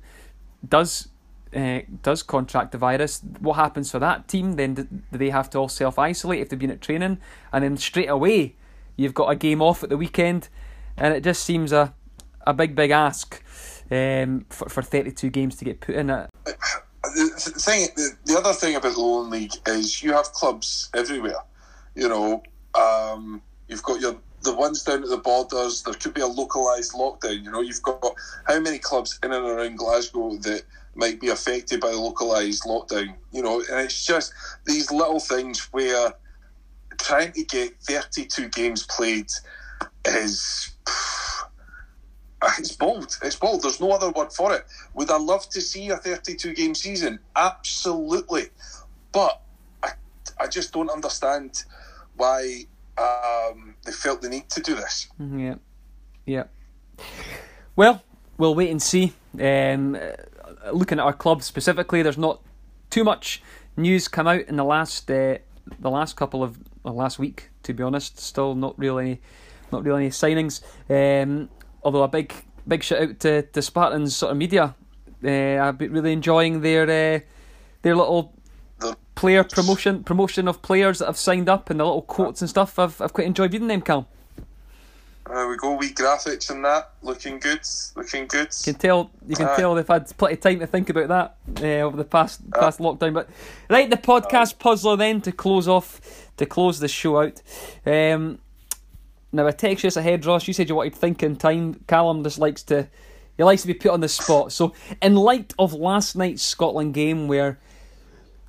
[0.68, 1.09] does
[1.56, 3.22] uh, does contract the virus?
[3.39, 4.54] What happens for that team?
[4.54, 7.20] Then do they have to all self isolate if they've been at training?
[7.51, 8.56] And then straight away,
[8.95, 10.49] you've got a game off at the weekend,
[10.97, 11.93] and it just seems a
[12.45, 13.41] a big, big ask
[13.91, 16.30] um, for for thirty two games to get put in it.
[16.45, 21.39] the thing, the, the other thing about the Lowland League is you have clubs everywhere.
[21.95, 22.43] You know,
[22.76, 25.84] um, you've got your the ones down at the borders.
[25.84, 27.44] There could be a localized lockdown.
[27.44, 28.02] You know, you've got
[28.46, 30.64] how many clubs in and around Glasgow that
[30.96, 33.16] might be affected by the localized lockdown.
[33.32, 34.34] You know, and it's just
[34.66, 36.14] these little things where
[36.98, 39.28] trying to get thirty-two games played
[40.06, 40.72] is.
[42.60, 43.18] It's bold.
[43.24, 43.62] It's bold.
[43.62, 44.66] There's no other word for it.
[44.96, 47.20] Would I love to see a 32 game season?
[47.38, 48.48] Absolutely.
[49.14, 49.41] But
[49.82, 49.91] I,
[50.38, 51.64] I just don't understand
[52.18, 52.66] why
[52.98, 55.08] um, they felt the need to do this.
[55.20, 55.56] Yeah,
[56.26, 56.44] yeah.
[57.76, 58.04] Well,
[58.38, 59.14] we'll wait and see.
[59.39, 62.41] Um, uh, looking at our club specifically, there's not
[62.89, 63.41] too much
[63.76, 65.38] news come out in the last uh,
[65.80, 67.50] the last couple of well, last week.
[67.64, 69.22] To be honest, still not really
[69.72, 70.62] not really any signings.
[70.89, 71.50] Um,
[71.84, 72.34] although a big
[72.68, 74.76] big shout out to, to Spartans sort of media.
[75.24, 77.20] Uh, I've been really enjoying their uh,
[77.82, 78.34] their little
[78.84, 82.49] The, player promotion promotion of players that have signed up and the little quotes and
[82.49, 82.77] stuff.
[82.77, 84.07] I've I've quite enjoyed reading them, Cal.
[85.25, 86.91] uh, we go, wee graphics and that.
[87.01, 87.61] Looking good.
[87.95, 88.49] Looking good.
[88.65, 89.55] You can tell you can Aye.
[89.55, 92.79] tell they've had plenty of time to think about that uh, over the past past
[92.79, 93.13] lockdown.
[93.13, 93.29] But
[93.69, 97.41] right, the podcast puzzler then to close off to close the show out.
[97.86, 98.39] Um,
[99.31, 100.47] now I text you this ahead, Ross.
[100.47, 101.75] You said you wanted thinking time.
[101.88, 102.88] Callum just likes to
[103.38, 104.51] he likes to be put on the spot.
[104.51, 107.57] So in light of last night's Scotland game where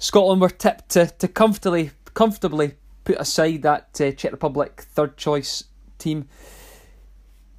[0.05, 2.75] Scotland were tipped to, to comfortably comfortably
[3.05, 5.65] put aside that uh, Czech Republic third choice
[5.97, 6.29] team.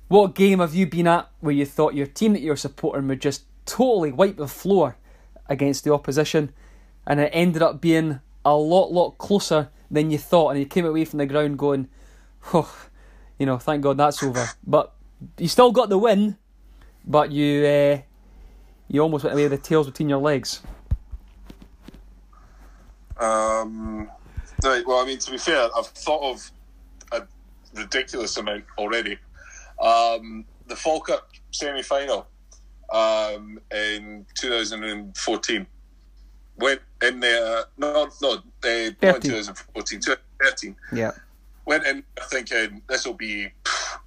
[0.09, 3.19] What game have you been at where you thought your team that you're supporting would
[3.19, 4.95] just totally wipe the floor
[5.49, 6.53] against the opposition,
[7.07, 10.85] and it ended up being a lot, lot closer than you thought, and you came
[10.85, 11.87] away from the ground going,
[12.53, 12.71] "Oh,
[13.39, 14.93] you know, thank God that's over." But
[15.39, 16.37] you still got the win,
[17.07, 18.01] but you uh,
[18.87, 20.61] you almost went away with the tails between your legs.
[23.19, 24.09] Um,
[24.63, 26.51] right, well, I mean, to be fair, I've thought of
[27.11, 27.27] a
[27.73, 29.17] ridiculous amount already.
[29.81, 32.27] Um, the Falkirk semi final
[32.91, 35.67] um, in 2014
[36.57, 40.75] went in there, no, no, uh, not in 2014, 2013.
[40.93, 41.11] Yeah.
[41.65, 43.51] Went in thinking this will be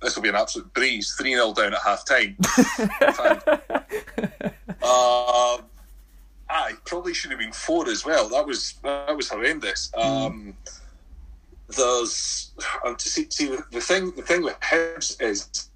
[0.00, 1.16] this will be an absolute breeze.
[1.18, 2.36] 3 0 down at half time.
[4.82, 5.64] um,
[6.50, 8.28] aye, probably should have been four as well.
[8.28, 9.90] That was that was horrendous.
[9.96, 10.56] Um,
[11.68, 12.52] there's
[12.84, 15.68] um, to see, see the, the thing the thing with Hibs is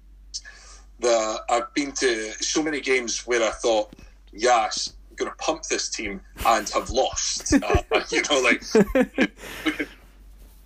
[0.99, 3.93] that I've been to so many games where I thought,
[4.31, 7.53] yes, I'm going to pump this team and have lost.
[7.63, 8.61] uh, you know, like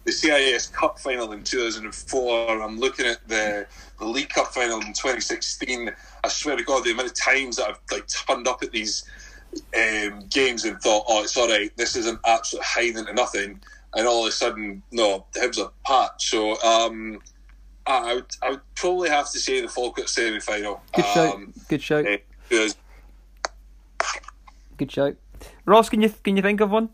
[0.08, 2.62] the CIS Cup final in 2004.
[2.62, 3.68] I'm looking at the
[4.00, 5.92] the League Cup final in 2016.
[6.24, 9.04] I swear to God, the amount of times that I've like turned up at these
[9.54, 11.72] um, games and thought, "Oh, it's all right.
[11.78, 13.60] This is an absolute hiding to nothing,"
[13.96, 16.30] and all of a sudden, no, the Hibs are patch.
[16.30, 16.62] So.
[16.62, 17.20] Um,
[17.90, 20.82] I would, I would probably have to say the Falkirk semi final.
[20.94, 21.36] Good shout.
[21.36, 22.18] Um, Good show.
[24.78, 25.16] Good shout.
[25.66, 26.90] Ross, can you can you think of one?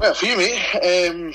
[0.00, 1.34] Well, for you, mate, um,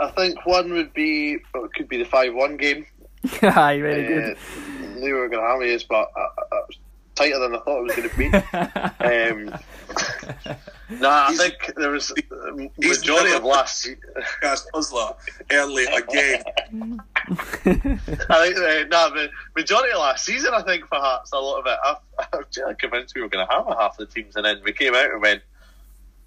[0.00, 2.86] I think one would be, well, it could be the 5 1 game.
[3.42, 4.36] Aye, very good.
[4.36, 6.78] Uh, knew we were going to have it, but I, I, it was
[7.16, 8.26] tighter than I thought it was going to be.
[9.50, 13.82] um, nah, I He's- think there was a majority of last.
[13.82, 13.96] se-
[14.42, 15.14] Gas Puzzler
[15.50, 16.42] early again.
[17.28, 21.58] I think uh, nah, the majority of last season, I think for Hearts, a lot
[21.60, 21.78] of it.
[21.82, 21.96] I,
[22.32, 24.44] I was generally convinced we were going to have a half of the teams, and
[24.44, 25.42] then we came out and went,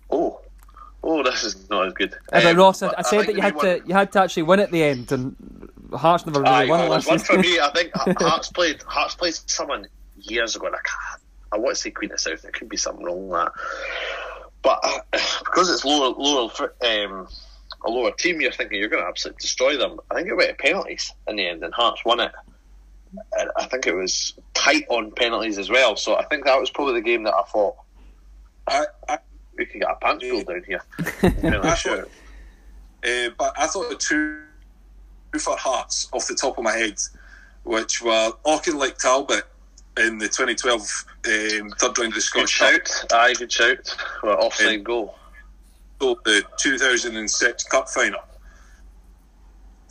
[0.09, 0.41] "Oh,
[1.03, 3.35] oh, this is not as good." Uh, but Um, Ross, I, I said think that
[3.35, 5.35] you had won- to you had to actually win at the end, and
[5.93, 7.59] Hearts never really Aye, won well, last one for me.
[7.59, 9.87] I think Hearts played Hearts played someone
[10.31, 10.67] years ago.
[10.67, 11.21] And I, can't,
[11.51, 12.41] I want to say Queen of South.
[12.41, 13.51] There could be something wrong with that,
[14.61, 14.99] but uh,
[15.39, 16.51] because it's lower, lower,
[16.81, 17.27] um,
[17.85, 19.99] a lower team, you're thinking you're going to absolutely destroy them.
[20.11, 22.31] I think it went to penalties in the end, and Hearts won it.
[23.37, 25.95] And I think it was tight on penalties as well.
[25.95, 27.75] So I think that was probably the game that I thought
[28.67, 29.17] I, I,
[29.57, 30.81] we could get a pants pulled down here.
[30.99, 32.09] I Penalty thought,
[33.03, 34.43] uh, but I thought the two
[35.39, 36.99] for Hearts off the top of my head,
[37.63, 39.43] which were Auchinleck Talbot
[39.97, 43.13] in the 2012 um, third round of the Good Scottish Cup, shout.
[43.13, 43.97] Aye, good shout.
[44.23, 45.15] Well, offside Um, goal.
[46.01, 48.19] so the 2006 Cup final.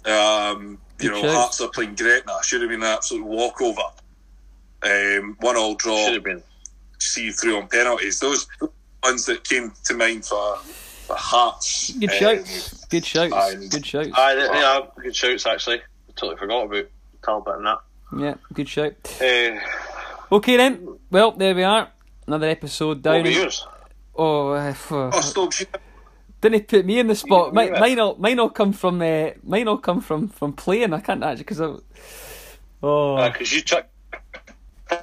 [0.05, 1.35] Um, you Good know, shout.
[1.35, 2.33] Hearts are playing Gretna.
[2.43, 3.83] Should have been an absolute walkover.
[4.83, 6.05] Um, one all draw.
[6.07, 6.43] Should have been.
[6.99, 8.21] see through on penalties.
[8.21, 8.47] Those
[9.03, 11.93] ones that came to mind for, for Hearts.
[11.93, 12.85] Good um, shouts.
[12.87, 13.53] Good shouts.
[13.55, 14.09] and- Good shouts.
[14.15, 15.81] Aye, they- yeah, good shouts actually.
[15.81, 16.87] I Totally forgot about
[17.25, 17.79] Talbot and that.
[18.17, 18.95] Yeah, good shout.
[19.21, 19.59] Uh,
[20.31, 20.99] Okay then.
[21.11, 21.91] Well, there we are.
[22.27, 23.27] Another episode down.
[24.15, 24.75] Oh, uh.
[24.91, 25.65] Oh, Stokes,
[26.41, 27.55] didn't he put me in the spot.
[27.55, 30.93] Mine, all, mine all come from, uh, mine all come from from playing.
[30.93, 31.75] I can't actually because I.
[32.83, 33.91] Oh, Because you chucked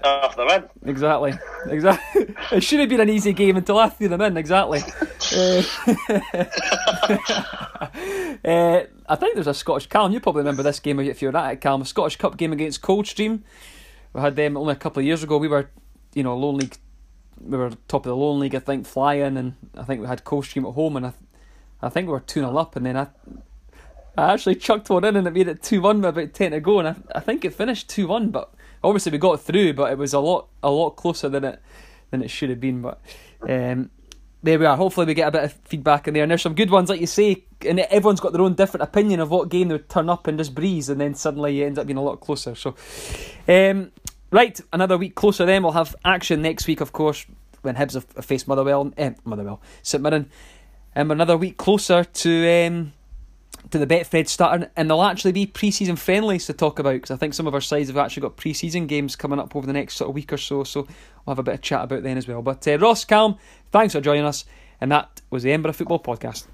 [0.04, 0.64] off the win.
[0.86, 1.34] exactly,
[1.68, 2.36] exactly.
[2.52, 4.38] it should have been an easy game until I threw them in.
[4.38, 4.82] Exactly.
[5.36, 5.62] uh,
[8.46, 10.12] uh, I think there's a Scottish Calm.
[10.12, 11.82] You probably remember this game if you're at it, Calm.
[11.82, 13.44] A Scottish Cup game against Coldstream.
[14.16, 15.38] We had them only a couple of years ago.
[15.38, 15.70] We were,
[16.14, 16.78] you know, Lowland League.
[17.38, 20.24] We were top of the Lowland League, I think, flying, and I think we had
[20.24, 21.14] Coldstream at home, and I,
[21.82, 23.08] I think we were two 0 up, and then I,
[24.18, 26.62] I actually chucked one in, and it made it two one with about ten to
[26.62, 29.92] go, and I, I think it finished two one, but obviously we got through, but
[29.92, 31.62] it was a lot, a lot closer than it,
[32.10, 33.02] than it should have been, but.
[33.42, 33.90] Um,
[34.46, 34.78] there we are.
[34.78, 36.22] Hopefully, we get a bit of feedback in there.
[36.22, 39.20] And there's some good ones, like you say, and everyone's got their own different opinion
[39.20, 41.80] of what game they would turn up and just breeze, and then suddenly it ends
[41.80, 42.54] up being a lot closer.
[42.54, 42.76] So,
[43.48, 43.92] um,
[44.36, 45.46] right, another week closer.
[45.46, 47.26] Then we'll have action next week, of course,
[47.62, 50.30] when Hibs have faced Motherwell, eh, Motherwell, St Mirren,
[50.96, 52.94] we're another week closer to um,
[53.72, 57.16] to the Betfred starting, and there'll actually be pre-season friendlies to talk about because I
[57.16, 59.96] think some of our sides have actually got pre-season games coming up over the next
[59.96, 60.64] sort of week or so.
[60.64, 62.42] So we'll have a bit of chat about then as well.
[62.42, 63.38] But uh, Ross, Calm,
[63.72, 64.46] thanks for joining us,
[64.80, 66.46] and that was the Edinburgh Football Podcast.